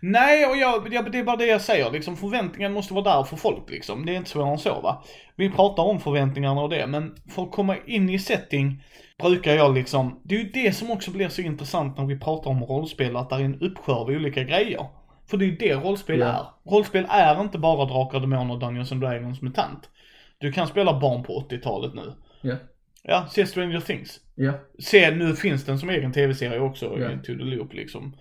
[0.00, 1.90] Nej, och jag, jag, det är bara det jag säger.
[1.90, 4.06] Liksom, förväntningen måste vara där för folk liksom.
[4.06, 5.04] Det är inte svårare än så va.
[5.36, 8.82] Vi pratar om förväntningarna och det, men för att komma in i setting
[9.22, 12.50] brukar jag liksom, det är ju det som också blir så intressant när vi pratar
[12.50, 14.86] om rollspel, att det är en uppsjö av olika grejer.
[15.30, 16.26] För det är ju det rollspel Ja.
[16.26, 16.70] är.
[16.70, 19.90] Rollspel är inte bara Drakar, Demoner, Dungeons and Dragons, MUTANT.
[20.38, 22.12] Du kan spela barn på 80-talet nu.
[22.42, 22.56] Ja.
[23.02, 24.20] Ja, se Stranger Things.
[24.34, 27.10] Ja, Se, nu finns den som egen tv-serie också, Ja.
[27.12, 28.16] i To the Loop liksom.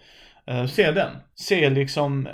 [0.47, 1.11] Eh, se den.
[1.35, 2.33] Se liksom, eh,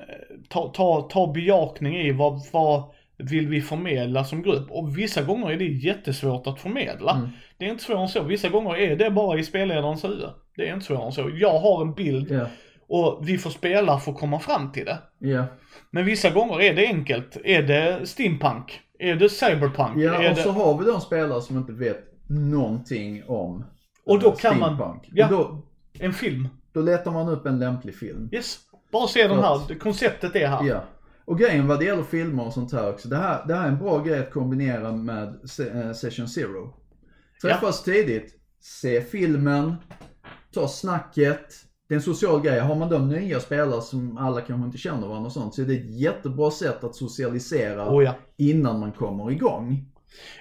[0.49, 2.83] ta, ta, ta bejakning i vad, vad
[3.17, 4.71] vill vi förmedla som grupp?
[4.71, 7.11] Och vissa gånger är det jättesvårt att förmedla.
[7.15, 7.29] Mm.
[7.57, 8.23] Det är inte svårare än så.
[8.23, 10.29] Vissa gånger är det bara i spelledarens huvud.
[10.55, 11.29] Det är inte svårare än så.
[11.33, 12.45] Jag har en bild ja,
[12.87, 14.97] och vi får spela för att komma fram till det.
[15.19, 15.45] ja.
[15.91, 17.37] Men vissa gånger är det enkelt.
[17.45, 18.79] Är det steampunk?
[18.99, 19.97] Är det cyberpunk?
[19.97, 20.41] Ja, är och det...
[20.41, 21.99] så har vi de spelare som inte vet
[22.29, 23.65] någonting om
[24.05, 25.09] Och då kan man- steampunk.
[25.13, 25.25] ja.
[25.25, 25.61] Och då,
[25.99, 26.47] En film?
[26.73, 28.29] Då letar man upp en lämplig film.
[28.31, 28.59] Yes.
[28.91, 29.79] Bara se den här.
[29.79, 30.63] Konceptet är här.
[30.67, 30.83] Ja.
[31.25, 33.07] Och grejen vad det gäller filmer och sånt här också.
[33.09, 36.73] Det här, det här är en bra grej att kombinera med eh, Session Zero.
[37.41, 39.75] Träffas tidigt, se filmen,
[40.53, 41.47] ta snacket.
[41.87, 42.59] Det är en social grej.
[42.59, 45.65] Har man då nya spelare som alla kanske inte känner varandra och sånt så är
[45.65, 48.15] det ett jättebra sätt att socialisera Oh ja.
[48.37, 49.85] innan man kommer igång.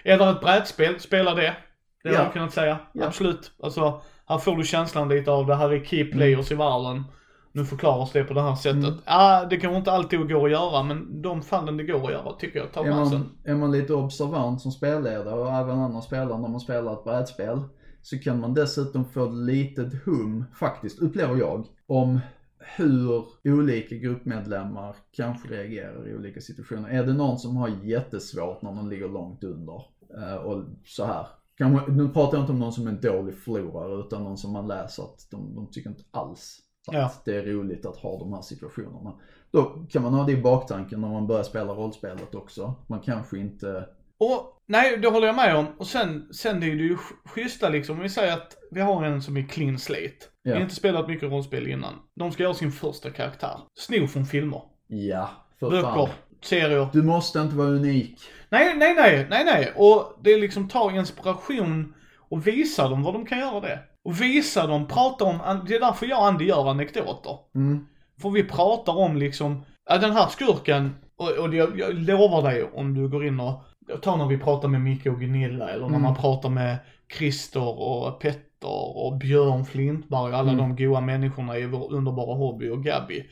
[0.05, 1.57] Är det ett brädspel, spela det.
[2.03, 2.23] Det har Ja.
[2.23, 2.79] jag kunnat säga.
[2.93, 3.07] Ja.
[3.07, 3.53] Absolut.
[3.63, 7.05] Alltså, här får du känslan lite av det här är key players i världen.
[7.53, 8.85] Nu förklaras det på det här sättet.
[8.85, 8.99] Mm.
[9.07, 12.33] Ja, det kanske inte alltid går att göra, men de fallen det går att göra
[12.33, 16.39] tycker jag, ta Är man, är man lite observant som spelledare och även andra spelare
[16.39, 17.63] när man spelar ett brädspel
[18.03, 22.21] så kan man dessutom få ett litet hum, faktiskt, upplever jag, om
[22.59, 26.89] hur olika gruppmedlemmar kanske reagerar i olika situationer.
[26.89, 29.85] Är det någon som har jättesvårt när någon ligger långt under
[30.19, 31.27] eh, och så här.
[31.61, 34.53] Kanske, nu pratar jag inte om någon som är en dålig förlorare utan någon som
[34.53, 36.59] man läser att de, de tycker inte alls
[36.89, 37.13] att Ja.
[37.25, 39.13] det är roligt att ha de här situationerna.
[39.51, 42.75] Då kan man ha det i baktanken när man börjar spela rollspelet också.
[42.87, 43.89] Man kanske inte
[44.19, 45.67] Och nej, det håller jag med om.
[45.79, 48.81] Och sen, sen det är det ju sch- schyssta liksom, om vi säger att vi
[48.81, 50.17] har en som är clean slate.
[50.43, 50.61] Ja.
[50.61, 51.95] Inte spelat mycket rollspel innan.
[52.15, 53.61] De ska göra sin första karaktär.
[53.79, 55.31] Sno från filmer, Ja,
[55.61, 56.09] för böcker, fan.
[56.45, 56.89] Serier.
[56.93, 58.21] Du måste inte vara unik.
[58.49, 59.73] Nej, nej, nej, nej, nej.
[59.77, 61.95] Och det är liksom ta inspiration
[62.29, 63.79] och visa dem vad de kan göra det.
[64.05, 65.39] Och visa dem, prata om,
[65.69, 67.39] det är därför jag och Andy gör anekdoter.
[67.55, 67.87] Mm.
[68.23, 72.65] För vi pratar om liksom, ja den här skurken, och, och jag, jag lovar dig
[72.75, 73.63] om du går in och,
[74.03, 76.03] ta när vi pratar med Micke och Gunilla eller när Mm.
[76.03, 76.77] man pratar med
[77.19, 80.77] Christer och Petter och Björn Flintberg och alla Mm.
[80.77, 83.25] de goa människorna i vår underbara hobby och Gabby.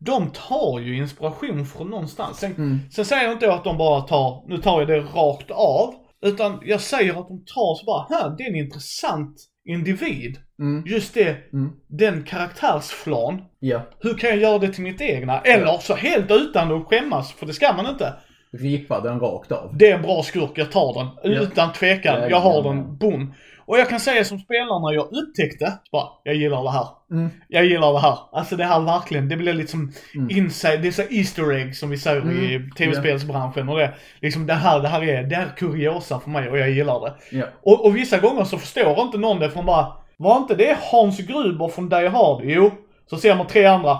[0.00, 2.38] De tar ju inspiration från någonstans.
[2.38, 2.78] Sen, Mm.
[2.92, 5.94] sen säger jag inte att de bara tar, nu tar jag det rakt av.
[6.22, 9.36] Utan jag säger att de tar så bara, här, det är en intressant
[9.68, 10.36] individ.
[10.58, 10.84] Mm.
[10.86, 11.72] Just det, Mm.
[11.88, 13.42] den karaktärsflan.
[13.58, 13.80] Ja.
[14.00, 15.40] Hur kan jag göra det till mitt egna?
[15.40, 18.12] Eller så helt utan att skämmas, för det ska man inte.
[18.52, 19.76] Ripa den rakt av.
[19.76, 21.32] Det är en bra skurk, jag tar den.
[21.32, 21.40] Ja.
[21.40, 23.34] Utan tvekan, Ja, jag har den, boom.
[23.66, 26.86] Och jag kan säga som spelare när jag upptäckte, bara, jag gillar det här.
[27.10, 27.28] Mm.
[27.48, 28.18] Jag gillar det här.
[28.32, 30.30] Alltså det här verkligen, det blir liksom Mm.
[30.30, 33.94] inside, det är så Easter egg som vi säger i Mm, tv-spelsbranschen och det.
[34.20, 37.36] Liksom det här, det här är, det är kuriosa för mig och jag gillar det.
[37.38, 37.44] Ja.
[37.62, 41.18] Och, och vissa gånger så förstår inte någon det från bara, var inte det Hans
[41.18, 42.40] Gruber från Die Hard?
[42.44, 42.70] Jo.
[43.10, 43.90] Så ser man tre andra.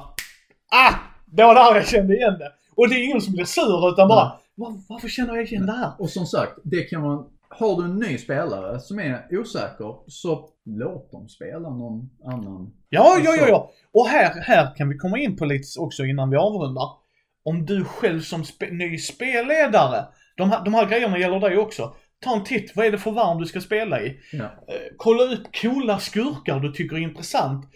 [0.73, 0.95] Ah!
[1.27, 2.53] Det var där jag kände igen det.
[2.77, 5.73] Och det är ingen som blir sur utan bara, var, varför känner jag igen det
[5.73, 5.91] här?
[5.99, 7.27] Och som sagt, det kan man...
[7.59, 10.49] Har du en ny spelare som är osäker, så
[10.79, 12.73] låt dem spela någon annan.
[12.89, 13.49] Ja, ja, ja, Så.
[13.49, 13.71] ja.
[13.93, 16.89] Och här, här kan vi komma in på lite också innan vi avrundar.
[17.43, 20.05] Om du själv som spe, ny spelledare,
[20.37, 21.95] de här, de här grejerna gäller dig också.
[22.25, 24.19] Ta en titt, vad är det för värld du ska spela i?
[24.33, 24.45] Ja.
[24.45, 27.67] Eh, kolla upp coola skurkar du tycker är intressant.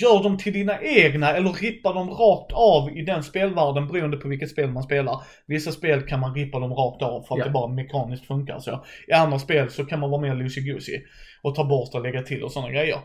[0.00, 4.28] Gör dem till dina egna eller rippa dem rakt av i den spelvärlden beroende på
[4.28, 5.22] vilket spel man spelar.
[5.46, 7.44] Vissa spel kan man rippa dem rakt av för att Ja.
[7.44, 8.84] det bara mekaniskt funkar så.
[9.08, 11.00] I andra spel så kan man vara mer loosey-goosey
[11.42, 12.98] och ta bort och lägga till och sådana grejer.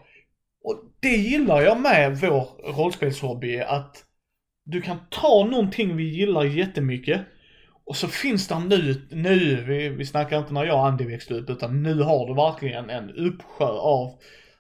[0.64, 4.04] Och det gillar jag med vår rollspelshobby att
[4.66, 7.22] du kan ta någonting vi gillar jättemycket
[7.86, 11.34] och så finns det nu, nu, vi, vi snackar inte när jag och Andy växte
[11.34, 14.12] upp utan nu har du verkligen en uppsjö av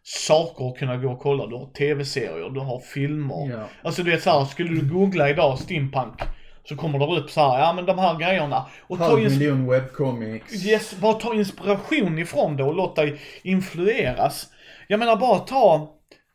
[0.09, 1.47] saker att kunna gå och kolla.
[1.47, 3.49] Du har tv-serier, du har filmer.
[3.51, 3.63] Ja.
[3.83, 6.21] Alltså du vet såhär, skulle du googla idag steampunk
[6.63, 8.65] så kommer det upp så här, ja men de här grejerna.
[8.81, 10.65] Och ta Halv miljon webcomics.
[10.65, 14.47] Yes, bara ta inspiration ifrån det och låt dig influeras.
[14.87, 15.89] Jag menar bara ta,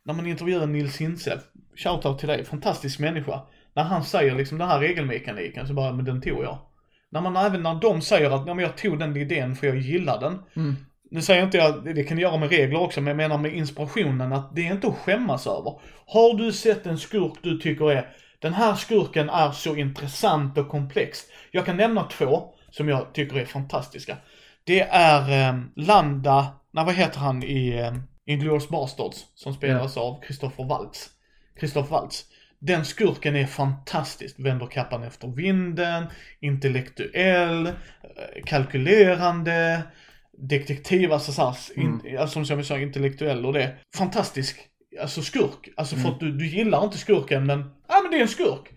[0.05, 1.39] när man intervjuar Nils Hintze,
[1.75, 3.41] shoutout till dig, fantastisk människa.
[3.75, 6.57] När han säger liksom den här regelmekaniken så bara, men den tog jag.
[7.09, 9.77] När man även när de säger att, ja men jag tog den idén för jag
[9.77, 10.39] gillar den.
[10.55, 10.75] Mm.
[11.13, 13.53] Nu säger inte jag, det kan du göra med regler också, men jag menar med
[13.53, 15.79] inspirationen att det är inte att skämmas över.
[16.07, 18.09] Har du sett en skurk du tycker är,
[18.39, 21.19] den här skurken är så intressant och komplex.
[21.51, 24.17] Jag kan nämna två som jag tycker är fantastiska.
[24.63, 27.93] Det är eh, Landa, nej vad heter han i eh,
[28.25, 31.09] Inglourious Basterds som spelas av Christopher Waltz.
[31.59, 32.25] Christopher Waltz.
[32.59, 34.35] Den skurken är fantastisk.
[34.39, 36.05] Vänder kappan efter vinden,
[36.39, 37.73] intellektuell, eh,
[38.45, 39.83] kalkylerande,
[40.37, 43.75] detektiv, alltså såhär, in, alltså som jag sa, intellektuell och det.
[43.95, 44.59] Fantastisk,
[45.01, 45.69] alltså skurk.
[45.77, 48.69] Alltså för att du, du gillar inte skurken men, ja men det är en skurk.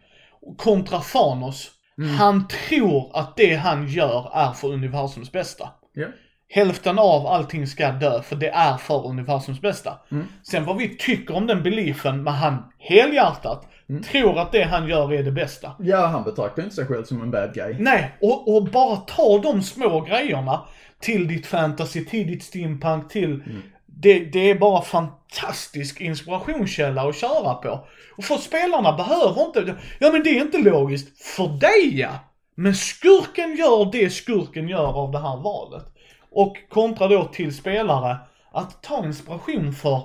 [0.59, 1.71] Kontra Thanos.
[2.19, 5.69] Han tror att det han gör är för universums bästa.
[5.95, 6.07] Ja.
[6.49, 9.99] Hälften av allting ska dö för det är för universums bästa.
[10.43, 13.67] Sen vad vi tycker om den beliefen, men han helhjärtat
[14.11, 15.73] tror att det han gör är det bästa.
[15.79, 17.77] ja, han betraktar inte sig själv som en bad guy.
[17.79, 20.63] Nej, och, och bara ta de små grejerna
[21.01, 23.42] till ditt fantasy, till ditt steampunk, till...
[23.86, 27.86] Det, det är bara fantastisk inspirationskälla att köra på.
[28.16, 31.22] Och för spelarna behöver inte, ja men det är inte logiskt.
[31.22, 32.11] För dig ja!
[32.55, 35.84] Men skurken gör det skurken gör av det här valet.
[36.30, 38.16] Och kontra då till spelare,
[38.53, 40.03] att ta inspiration för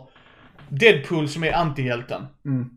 [0.69, 2.27] Deadpool som är antihjälten.
[2.45, 2.69] Mm.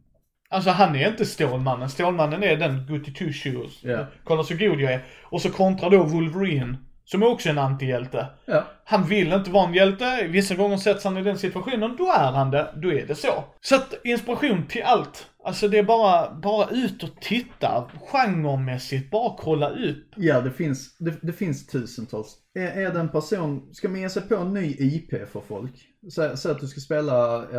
[0.50, 1.90] Alltså han är inte Stålmannen.
[1.90, 3.80] Stålmannen är den two shoes.
[3.82, 4.06] Ja.
[4.24, 5.04] Kolla så god jag är.
[5.22, 6.76] Och så kontra då Wolverine.
[7.04, 8.26] Som är också en antihjälte.
[8.46, 8.64] Ja.
[8.84, 10.26] Han vill inte vara en hjälte.
[10.26, 11.96] Vissa gånger sätts han i den situationen.
[11.98, 12.72] Då är han det.
[12.76, 13.44] Då är det så.
[13.60, 15.26] Så att inspiration till allt.
[15.44, 17.90] Alltså det är bara, bara ut och titta.
[18.12, 19.10] Genremässigt.
[19.10, 20.06] Bara kolla upp.
[20.16, 22.36] Ja, det finns, det, det finns tusentals.
[22.54, 25.72] Är, är det en person, ska man ge sig på en ny IP för folk?
[26.16, 27.54] Sä- Säg att du ska spela ett,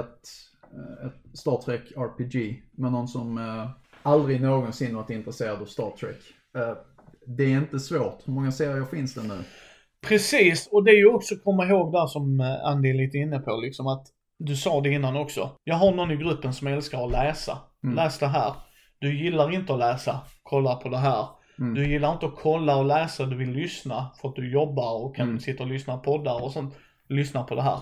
[0.73, 3.69] eh, ett Star Trek RPG med någon som eh,
[4.03, 6.17] aldrig någonsin varit intresserad av Star Trek.
[6.57, 6.73] Eh,
[7.27, 8.19] det är inte svårt.
[8.25, 9.37] Hur många serier finns det nu?
[10.07, 13.39] Precis, och det är ju också komma ihåg där som eh, Andy är lite inne
[13.39, 14.07] på liksom att
[14.39, 15.51] du sa det innan också.
[15.63, 17.57] Jag har någon i gruppen som älskar att läsa.
[17.83, 17.95] Mm.
[17.95, 18.53] Läs det här.
[18.99, 20.21] Du gillar inte att läsa.
[20.43, 21.27] Kolla på det här.
[21.59, 21.73] Mm.
[21.73, 25.15] Du gillar inte att kolla och läsa, du vill lyssna för att du jobbar och
[25.15, 25.39] kan Mm.
[25.39, 26.75] sitta och lyssna på poddar och sånt.
[27.09, 27.79] Lyssna på det här.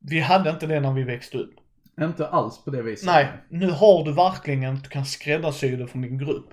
[0.00, 1.54] Vi hade inte det när vi växte upp.
[2.00, 3.06] Inte alls på det viset.
[3.06, 6.48] Nej, nu har du verkligen, du kan skräddarsy det för din grupp.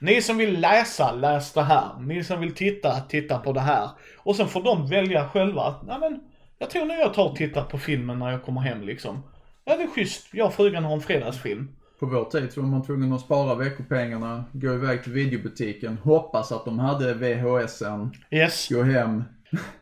[0.00, 1.84] Ni som vill läsa, läs det här.
[2.00, 3.88] Ni som vill titta, titta på det här.
[4.16, 6.20] Och sen får de välja själva nej men,
[6.58, 9.22] jag tror nog jag tar och tittar på filmen när jag kommer hem liksom.
[9.64, 11.68] Ja det är schysst, jag och frugan har en fredagsfilm.
[12.00, 16.52] På vår tid så var man tvungen att spara veckopengarna, gå iväg till videobutiken, hoppas
[16.52, 18.68] att de hade VHSen, Yes.
[18.68, 19.24] gå hem.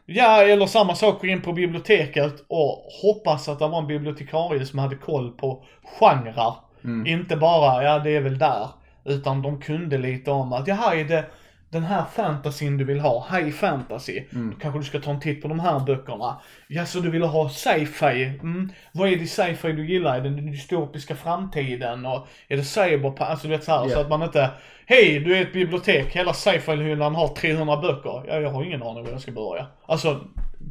[0.07, 4.67] Ja, eller samma sak, gå in på biblioteket och hoppas att det var en bibliotekarie
[4.67, 5.65] som hade koll på
[5.99, 6.55] genrer.
[6.85, 7.07] Mm.
[7.07, 8.69] Inte bara, ja det är väl där.
[9.07, 11.25] Utan de kunde lite om att, jaha är det
[11.69, 14.25] den här fantasyn du vill ha, high fantasy.
[14.33, 14.51] Mm.
[14.51, 16.41] Då kanske du ska ta en titt på de här böckerna.
[16.69, 18.25] Ja, så du vill ha sci-fi?
[18.43, 18.73] Mm.
[18.93, 20.17] Vad är det sci-fi du gillar?
[20.17, 22.07] Är det den dystopiska framtiden?
[22.07, 23.21] Och är det cyberpunk?
[23.21, 24.01] Alltså du vet så här, så Ja.
[24.01, 24.51] att man inte,
[24.87, 28.23] hej du är ett bibliotek, hela sci-fi-hyllan har 300 böcker.
[28.29, 29.67] Ja, jag har ingen aning var jag ska börja.
[29.87, 30.21] Alltså,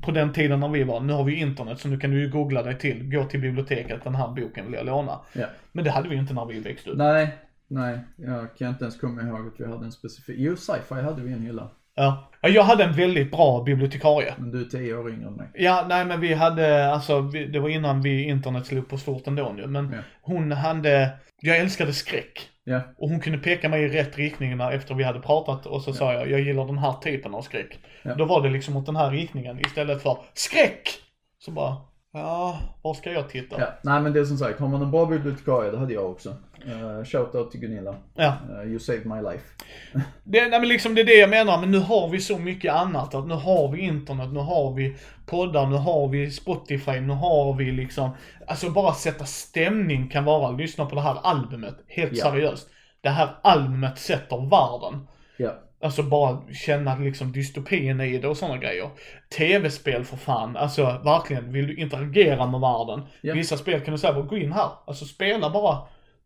[0.02, 2.22] på den tiden när vi var, nu har vi ju internet så nu kan du
[2.22, 5.20] ju googla dig till, gå till biblioteket, den här boken vill jag låna.
[5.34, 5.46] Ja.
[5.72, 6.98] Men det hade vi inte när vi växte upp.
[6.98, 7.28] Nej,
[7.68, 11.22] nej, jag kan inte ens komma ihåg att vi hade en specifik, jo sci-fi hade
[11.22, 11.70] vi en hylla.
[11.98, 12.32] Ja.
[12.42, 14.34] ja, jag hade en väldigt bra bibliotekarie.
[14.38, 15.48] Men du är tio år yngre än mig.
[15.54, 19.28] Ja, nej men vi hade, alltså vi, det var innan vi internet slog på stort
[19.28, 20.00] ändå nu, men Ja.
[20.22, 21.10] hon hade,
[21.42, 22.50] jag älskade skräck.
[22.64, 25.82] Ja, Och hon kunde peka mig i rätt riktning när, efter vi hade pratat och
[25.82, 27.80] så sa jag, jag gillar den här typen av skräck.
[28.04, 28.16] Ja.
[28.16, 30.90] Då var det liksom åt den här riktningen istället för skräck!
[31.40, 31.78] Så bara,
[32.20, 33.60] ja, var ska jag titta?
[33.60, 33.68] ja.
[33.82, 36.30] Nej men det är som sagt, har man en bra bibliotekarie, det hade jag också.
[36.68, 37.96] Uh, Shoutout till Gunilla.
[38.16, 38.34] Ja.
[38.50, 39.44] Uh, you saved my life.
[40.24, 42.74] Det, nej men liksom det är det jag menar, men nu har vi så mycket
[42.74, 43.16] annat.
[43.16, 44.96] Att nu har vi internet, nu har vi
[45.26, 48.10] poddar, nu har vi Spotify, nu har vi liksom,
[48.48, 52.26] alltså bara sätta stämning kan vara, lyssna på det här albumet, helt Ja.
[52.26, 52.68] seriöst.
[53.02, 55.08] Det här albumet sätter världen.
[55.38, 55.54] Ja.
[55.84, 58.90] Alltså bara känna liksom dystopin i det och sådana grejer.
[59.38, 63.02] Tv-spel för fan, alltså verkligen, vill du interagera med världen?
[63.22, 63.34] Ja.
[63.34, 65.78] Vissa spel kan du säga, gå in här, alltså spela bara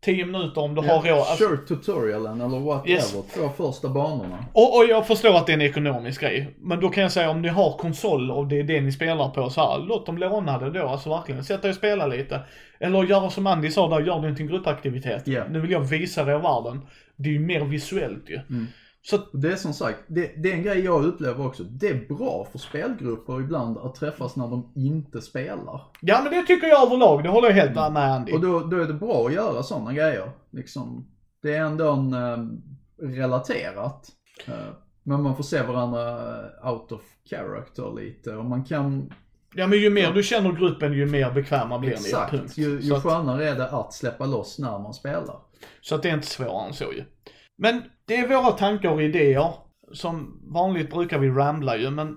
[0.04, 1.18] 10 minuter om du Ja, har råd.
[1.18, 3.12] Alltså, Kör tutorialen eller whatever, Yes.
[3.34, 4.44] två första banorna.
[4.52, 6.54] och, och jag förstår att det är en ekonomisk grej.
[6.58, 9.28] Men då kan jag säga om ni har konsol och det är det ni spelar
[9.28, 10.88] på så här, låt dem låna det då.
[10.88, 12.40] Alltså verkligen, sätt dig och spela lite.
[12.80, 15.22] Eller göra som Andy sa där, gör en gruppaktivitet.
[15.26, 15.44] Ja.
[15.50, 16.86] Nu vill jag visa er världen.
[17.16, 18.36] Det är ju mer visuellt ju.
[18.50, 18.66] Mm.
[19.02, 21.62] Så att, det är som sagt, det, det är en grej jag upplever också.
[21.62, 25.80] Det är bra för spelgrupper ibland att träffas när de inte spelar.
[26.00, 28.32] ja men det tycker jag överlag, det håller jag helt med Andy.
[28.32, 30.30] Och då, då är det bra att göra sådana grejer.
[30.50, 31.06] Liksom,
[31.42, 32.38] det är ändå en, eh,
[33.02, 34.08] relaterat.
[34.46, 36.18] Eh, men man får se varandra
[36.62, 39.12] eh, out of character lite och man kan,
[39.54, 41.96] Ja men ju mer du känner gruppen ju mer bekväma blir ni.
[41.96, 45.36] exakt, ju, ju att, skönare är det att släppa loss när man spelar.
[45.80, 47.04] så att det är inte svårare än så ju.
[47.62, 49.52] Men det är våra tankar och idéer.
[49.92, 52.16] Som vanligt brukar vi rambla ju men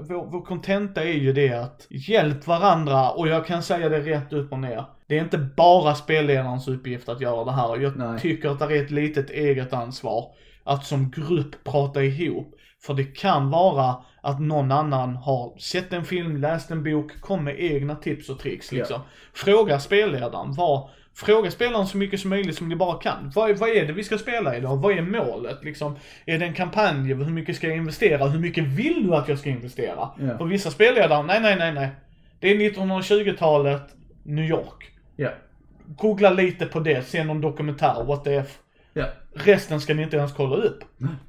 [0.00, 4.52] vår, kontenta är ju det att hjälp varandra och jag kan säga det rätt upp
[4.52, 4.84] och ner.
[5.06, 7.76] Det är inte bara spelledarens uppgift att göra det här.
[7.76, 8.20] Jag Nej.
[8.20, 10.26] tycker att det är ett litet eget ansvar
[10.64, 12.54] att som grupp prata ihop.
[12.80, 17.44] För det kan vara att någon annan har sett en film, läst en bok, kom
[17.44, 19.00] med egna tips och tricks liksom.
[19.34, 23.32] Fråga spelledaren, vad, fråga spelaren så mycket som möjligt som ni bara kan.
[23.34, 24.76] Vad, vad är det vi ska spela idag?
[24.76, 25.96] Vad är målet liksom?
[26.26, 27.14] Är det en kampanj?
[27.14, 28.26] Hur mycket ska jag investera?
[28.26, 30.08] Hur mycket vill du att jag ska investera?
[30.20, 30.38] Ja.
[30.38, 31.88] För vissa spelledare, nej nej nej nej.
[32.40, 33.82] Det är 1920-talet,
[34.22, 34.90] New York.
[35.16, 35.30] Ja,
[35.86, 38.58] Googla lite på det, se någon dokumentär, what the f.
[38.92, 39.04] ja,
[39.34, 40.84] Resten ska ni inte ens kolla upp.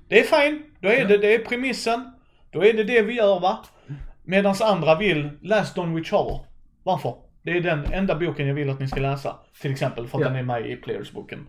[0.08, 2.14] Det är fine, då är det, det är premissen.
[2.52, 3.66] Då är det det vi gör va.
[4.24, 6.46] Medans andra vill, läs Don Witch Horror.
[6.84, 7.16] Varför?
[7.44, 9.36] Det är den enda boken jag vill att ni ska läsa.
[9.62, 10.28] Till exempel för att Ja.
[10.30, 11.40] den är med i Players-boken.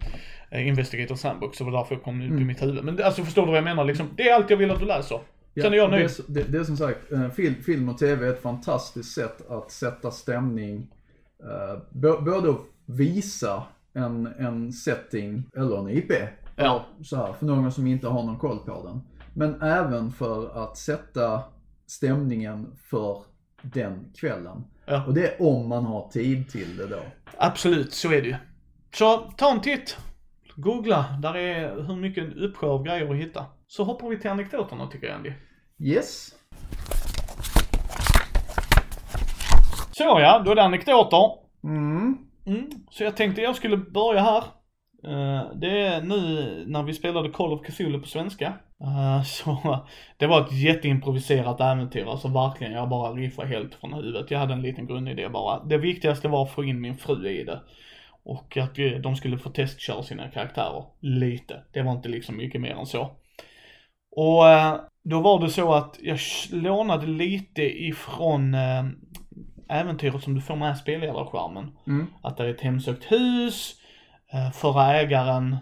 [0.50, 2.84] Eh, Investigator Sandbox, så det var därför jag kom ut i mitt huvud.
[2.84, 4.08] Men det- alltså förstår du vad jag menar liksom?
[4.16, 5.20] Det är allt jag vill att du läser.
[5.54, 5.62] ja.
[5.62, 6.04] Sen är jag det, nöjd.
[6.10, 9.50] är, det, det är som sagt, eh, film, film och tv är ett fantastiskt sätt
[9.50, 10.86] att sätta stämning.
[11.42, 16.12] eh, både att visa en, en setting, eller en IP.
[16.56, 16.84] Ja.
[17.02, 19.00] Så här, för någon som inte har någon koll på den.
[19.34, 21.42] Men även för att sätta
[21.86, 23.18] stämningen för
[23.62, 24.64] den kvällen.
[24.86, 25.04] Ja.
[25.06, 27.00] Och det är om man har tid till det då.
[27.38, 28.36] Absolut, så är det ju.
[28.94, 29.96] Så ta en titt.
[30.56, 33.46] Googla, där är hur mycket uppsjö av grejer att hitta.
[33.66, 35.32] Så hoppar vi till anekdoterna tycker jag Andy.
[35.78, 36.34] Yes.
[39.92, 41.30] Så ja, då är det anekdoter.
[41.64, 42.18] Mm.
[42.46, 44.44] Mm, så jag tänkte jag skulle börja här.
[45.04, 48.52] Eh, det är nu när vi spelade Call of Cthulhu på svenska.
[48.82, 49.78] Eh, så
[50.16, 52.72] det var ett jätteimproviserat äventyr, alltså verkligen.
[52.72, 54.30] Jag bara riffade helt från huvudet.
[54.30, 55.64] Jag hade en liten grundidé bara.
[55.64, 57.60] Det viktigaste var att få in min fru i det.
[58.24, 60.84] Och att eh, de skulle få testköra sina karaktärer.
[61.00, 61.62] Lite.
[61.72, 63.10] Det var inte liksom mycket mer än så.
[64.16, 66.18] Och eh, då var det så att jag
[66.52, 68.56] lånade lite ifrån
[69.68, 71.76] äventyret som du får med spelledarskärmen.
[71.86, 72.06] Mm.
[72.22, 73.74] Att det är ett hemsökt hus,
[74.54, 75.56] förra ägaren,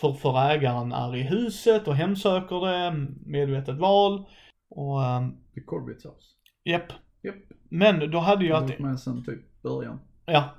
[0.00, 4.26] för, förra ägaren är i huset och hemsöker det, medvetet val.
[4.70, 6.28] Och eh, The Corbett's House.
[6.64, 6.92] japp.
[7.22, 7.36] Japp.
[7.68, 10.00] Men då hade Jag jag har med sen typ början.
[10.26, 10.54] Ja.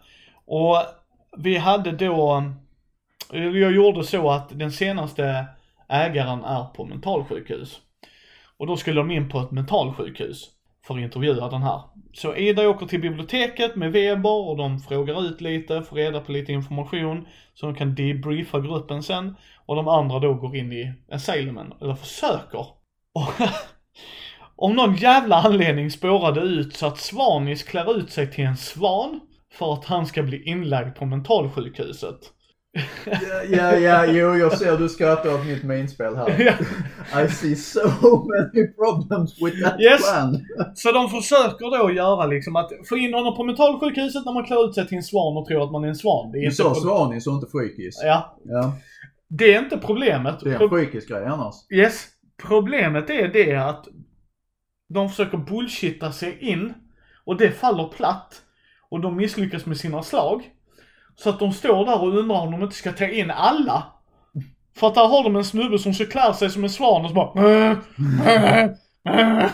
[0.46, 0.76] Och
[1.38, 2.54] vi hade då,
[3.32, 5.46] jag gjorde så att den senaste
[5.90, 7.82] ägaren är på mentalsjukhus.
[8.58, 10.55] Och då skulle de in på ett mentalsjukhus
[10.88, 11.82] för att intervjua den här.
[12.14, 16.32] Så Ida åker till biblioteket med Weber och de frågar ut lite, får reda på
[16.32, 19.36] lite information så de kan debriefa gruppen sen.
[19.66, 22.66] Och de andra då går in i assailumen, eller försöker.
[23.14, 23.34] Och
[24.56, 29.20] om någon jävla anledning spårade ut så att Svanis klär ut sig till en svan
[29.54, 32.20] för att han ska bli inlagd på mentalsjukhuset.
[33.50, 36.56] Ja, ja, jo, jag ser du skrattar åt mitt mainspel här.
[37.14, 37.22] Ja.
[37.22, 37.80] I see so
[38.28, 40.12] many problems with that Yes.
[40.12, 40.38] plan.
[40.76, 44.70] Så de försöker då göra liksom att få in honom på mentalsjukhuset när man klär
[44.70, 46.32] ut sig till en svan och tror att man är en svan.
[46.32, 47.96] Det är Du sa pro- Svanis och inte Freakies.
[48.04, 48.38] Ja.
[48.46, 48.74] Ja,
[49.30, 50.36] Det är inte problemet.
[50.44, 51.56] det är en Pro- Freakies-grej annars.
[51.74, 52.06] Yes.
[52.48, 53.86] Problemet är det att
[54.90, 56.74] de försöker bullshitta sig in
[57.26, 58.42] och det faller platt.
[58.90, 60.44] Och de misslyckas med sina slag.
[61.16, 63.84] Så att de står där och undrar om de inte ska ta in alla.
[64.78, 67.10] För att där har de en snubbe som så klär sig som en svan och
[67.10, 67.78] så bara äh,
[68.28, 69.50] äh, äh,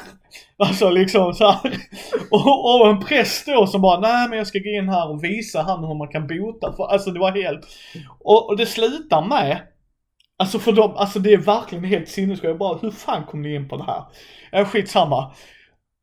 [0.57, 1.73] Alltså liksom så här.
[2.31, 5.23] Och, och en präst då som bara, nej men jag ska gå in här och
[5.23, 6.73] visa han hur man kan bota.
[6.73, 7.67] För, alltså det var helt,
[8.19, 9.61] och, och det slutar med
[10.41, 12.43] Alltså för dem, alltså det är verkligen helt sinnessjukt.
[12.43, 14.03] Jag bara, hur fan kom ni in på det här?
[14.51, 15.31] Äh skitsamma.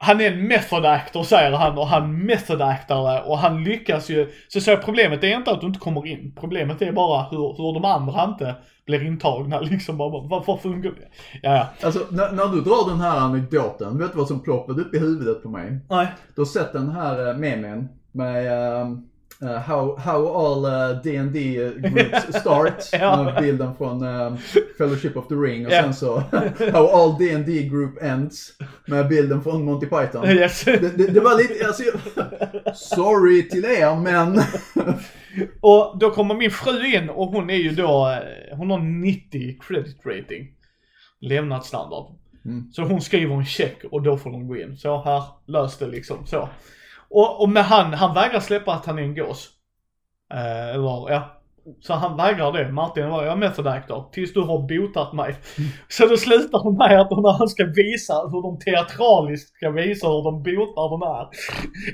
[0.01, 4.33] Han är en method actor säger han och han method actare och han lyckas ju.
[4.49, 6.33] Så säger jag, problemet är inte att du inte kommer in.
[6.41, 8.55] Problemet är bara hur, hur de andra inte
[8.87, 9.97] blir intagna liksom.
[9.97, 11.09] Bara, vad funkar det?
[11.43, 11.87] Ja, ja.
[11.87, 14.99] Alltså, när, när du drar den här anekdoten, vet du vad som ploppade upp i
[14.99, 15.79] huvudet på mig?
[15.91, 16.07] Nej.
[16.35, 19.09] Du har sett den här uh, memen med ehm,
[19.43, 22.75] eh, how, how all uh, D&D groups start.
[22.93, 23.23] Ja.
[23.23, 24.37] Med bilden från ehm,
[24.79, 25.67] Fellowship of the Ring.
[25.67, 25.83] Och Ja.
[25.83, 26.19] sen så
[26.73, 28.53] how all D&D group ends.
[28.87, 30.25] Med bilden från Monty Python.
[30.29, 30.65] Yes.
[30.65, 31.83] Det, det, det var lite, alltså,
[32.75, 34.41] sorry till er men
[35.61, 39.59] Och då kommer min fru in och hon är ju då, eh, hon har 90
[39.61, 40.49] credit rating.
[41.21, 42.07] Levnadsstandard.
[42.45, 42.73] Mm.
[42.73, 44.77] Så hon skriver en check och då får de gå in.
[44.77, 46.49] Så här, lös det liksom så.
[47.11, 49.49] Och, och med han, han vägrar släppa att han är en gås.
[50.35, 51.35] Eh, eller ja.
[51.81, 52.73] Så han vägrar det.
[52.73, 55.37] Martin var jag är method actor tills du har botat mig.
[55.89, 60.25] Så det slutar med att när han ska visa hur de teatraliskt ska visa hur
[60.25, 61.29] de botar den här.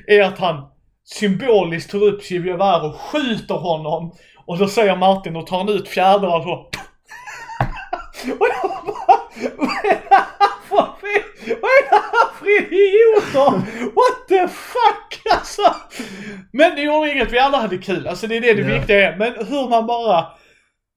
[0.07, 0.67] Är att han
[1.05, 4.11] symboliskt tar upp sitt gevär och skjuter honom.
[4.45, 6.51] Och då säger Martin och tar han ut fjädrar och så.
[8.25, 8.55] Och jag bara,
[10.75, 11.57] vad är det här för fel?
[11.61, 13.51] Vad är det här för idioter?
[13.95, 15.75] What the fuck alltså?
[16.53, 18.07] Men det gjorde inget, vi alla hade kul.
[18.07, 18.77] Alltså det är det det Ja.
[18.79, 19.17] viktiga är.
[19.17, 20.25] Men hur man bara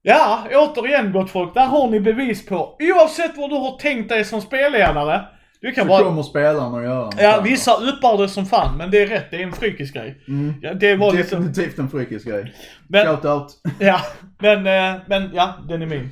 [0.02, 2.76] Ja, återigen gott folk, där har ni bevis på.
[2.80, 5.24] Oavsett vad du har tänkt dig som spelledare.
[5.60, 6.04] Du kan så bara...
[6.04, 9.30] kommer spelarna att göra något Ja, vissa uppar det som fan, men det är rätt.
[9.30, 10.24] Det är en frykisgrej.
[10.28, 10.54] Mm.
[10.62, 11.38] Ja, det var liksom...
[11.46, 12.54] Definitivt en Freakies-grej.
[12.88, 13.46] Men, Shout out.
[13.78, 14.00] ja,
[14.38, 16.10] men, eh, men ja, den är min.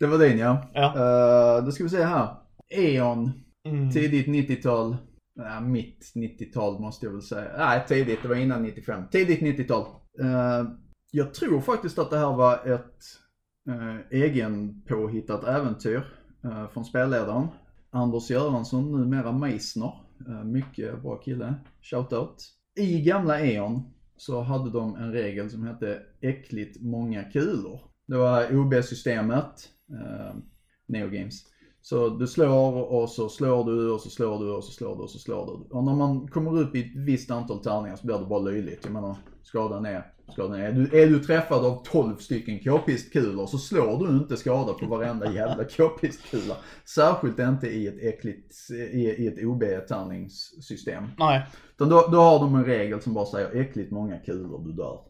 [0.00, 0.70] Det var din ja.
[0.74, 0.84] Ja.
[0.86, 2.28] Uh, då ska vi se här.
[2.72, 3.30] E.ON.
[3.68, 3.90] Mm.
[3.90, 4.96] Tidigt 90-tal.
[5.34, 7.56] Ja, mitt 90-tal måste jag väl säga.
[7.58, 8.22] Nej, tidigt.
[8.22, 9.02] Det var innan 95.
[9.10, 9.86] Tidigt 90-tal.
[10.20, 10.64] Eh,
[11.10, 13.04] jag tror faktiskt att det här var ett
[13.68, 16.04] uh, egen påhittat äventyr
[16.44, 17.46] eh, från spelledaren.
[17.90, 19.92] Anders Göransson, numera Meissner.
[20.28, 21.54] Uh, mycket bra kille.
[21.80, 22.44] Shoutout.
[22.80, 23.82] I gamla E.ON
[24.16, 27.80] så hade de en regel som hette äckligt många kulor.
[28.08, 30.34] Det var OB-systemet, uh,
[30.86, 31.51] Neogames.
[31.84, 35.02] Så du slår och så slår du och så slår du och så slår du
[35.02, 35.76] och så slår du.
[35.76, 38.80] Och när man kommer upp i ett visst antal tärningar så blir det bara löjligt.
[38.84, 40.64] Jag menar, skadan är, skadan är.
[40.64, 44.86] Är du, är du träffad av 12 stycken k-pistkulor så slår du inte skada på
[44.86, 46.56] varenda jävla k-pistkula.
[46.94, 51.04] Särskilt inte i ett äckligt, i, i ett OB-tärningssystem.
[51.18, 51.46] Nej.
[51.74, 55.00] Utan då, då har de en regel som bara säger äckligt många kulor, du dör.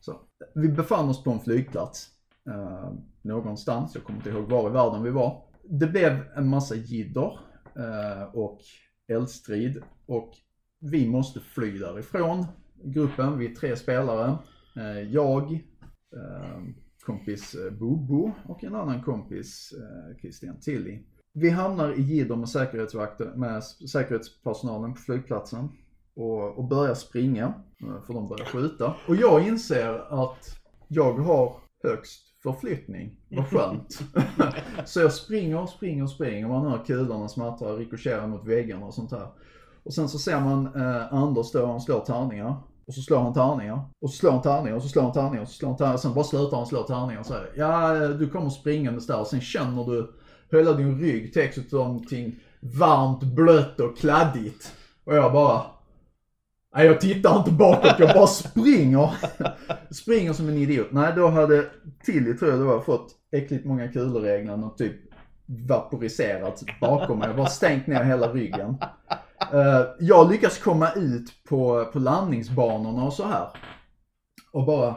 [0.00, 0.20] Så.
[0.54, 2.08] Vi befann oss på en flygplats.
[2.50, 5.49] Eh, någonstans, jag kommer inte ihåg var i världen vi var.
[5.72, 7.38] Det blev en massa jidder
[7.76, 8.60] eh, och
[9.08, 10.32] eldstrid och
[10.80, 12.46] vi måste fly därifrån.
[12.84, 14.38] Gruppen, vi är tre spelare.
[14.76, 15.52] Eh, jag,
[16.16, 16.62] eh,
[17.06, 19.74] kompis Bobo och en annan kompis,
[20.20, 21.02] Christian Tilly.
[21.32, 25.68] Vi hamnar i jidder med säkerhetsvakter, med säkerhetspersonalen på flygplatsen
[26.14, 27.54] och, och börjar springa,
[28.06, 28.94] för de börjar skjuta.
[29.08, 33.16] Och jag inser att jag har högst förflyttning.
[33.28, 33.98] Vad skönt.
[34.84, 36.48] så jag springer och springer och springer.
[36.48, 39.26] Man hör kulorna smattra, rikoschera mot väggarna och sånt här.
[39.82, 42.56] Och sen så ser man eh, Anders stå och slår tärningar.
[42.86, 43.84] Och så slår han tärningar.
[44.00, 45.96] Och så slår han tärningar och så slår han tärningar och så slår han tärningar.
[45.96, 49.40] Sen bara slutar han slå tärningar och säger ja du kommer springandes där och sen
[49.40, 50.12] känner du
[50.50, 54.72] hela din rygg täcks av någonting varmt, blött och kladdigt.
[55.04, 55.62] Och jag bara
[56.74, 59.10] Nej jag tittar inte bakåt, jag bara springer.
[59.90, 60.88] springer som en idiot.
[60.90, 61.66] Nej då hade
[62.04, 64.96] Tilly tror jag det var fått äckligt många kulor i och typ
[65.68, 67.28] vaporiserats bakom mig.
[67.28, 68.76] Jag bara stängt ner hela ryggen.
[69.54, 73.48] Uh, jag lyckas komma ut på, på landningsbanorna och så här.
[74.52, 74.88] Och bara,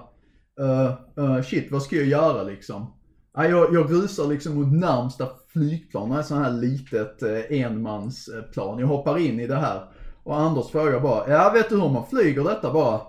[0.61, 2.93] uh, uh, shit vad ska jag göra liksom?
[3.34, 8.80] Jag, jag rusar liksom mot närmsta flygplan, det är sån här litet enmansplan.
[8.80, 9.93] Jag hoppar in i det här.
[10.24, 13.01] Och Anders frågar bara, ja vet du hur man flyger detta bara?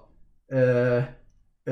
[0.53, 1.05] Eh,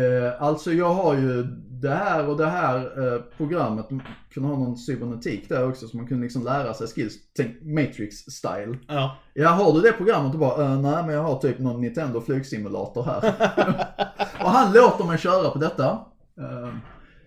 [0.03, 1.43] eh, alltså jag har ju
[1.83, 3.89] det här och det här eh, programmet,
[4.31, 8.79] kunde ha någon cybernetik där också så man kunde liksom lära sig skills, tänk Matrix-style.
[8.89, 9.17] Ja.
[9.35, 10.33] Ja, har du det programmet?
[10.35, 13.35] Och bara, eh, nej men jag har typ någon Nintendo flygsimulator här.
[14.45, 15.91] och han låter mig köra på detta.
[16.41, 16.75] Eh,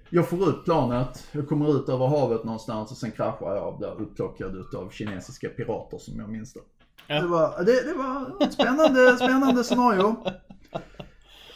[0.09, 3.77] jag får ut planet, jag kommer ut över havet någonstans och sen kraschar jag och
[3.77, 6.59] blir upplockad utav kinesiska pirater som jag minns det.
[7.07, 7.21] Ja.
[7.21, 10.25] Det, var, det, det var ett spännande, spännande scenario.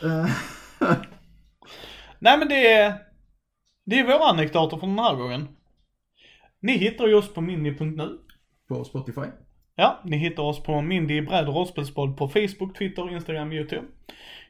[0.04, 0.30] Eh,
[2.20, 2.94] Nej men det är,
[3.86, 5.48] det är våra anekdoter från den här gången.
[6.60, 8.18] Ni hittar ju oss på mindy.nu.
[8.68, 9.28] på Spotify.
[9.76, 13.88] Ja, ni hittar oss på Mindy bräd och rollspelspodd på Facebook, Twitter, Instagram, YouTube.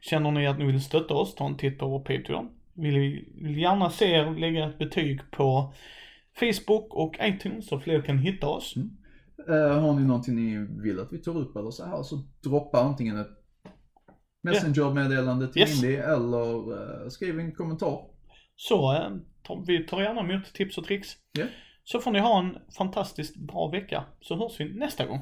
[0.02, 2.50] Känner ni att ni vill stötta oss, ta en titt på vår Patreon.
[2.74, 5.74] Vill, vill gärna se er lägga ett betyg på
[6.40, 8.76] Facebook och iTunes så fler kan hitta oss.
[8.76, 8.84] Eh,
[9.48, 13.18] har ni någonting ni vill att vi tar upp eller så här så droppa antingen
[13.18, 13.40] ett
[14.42, 15.84] Messenger-meddelande till Yes.
[15.84, 16.72] Indy eller
[17.04, 18.02] eh, skriv en kommentar.
[18.56, 19.10] Så eh,
[19.44, 21.08] tar, vi tar gärna emot tips och tricks.
[21.32, 21.46] Ja.
[21.84, 25.20] Så får ni ha en fantastiskt bra vecka, så hörs vi nästa gång.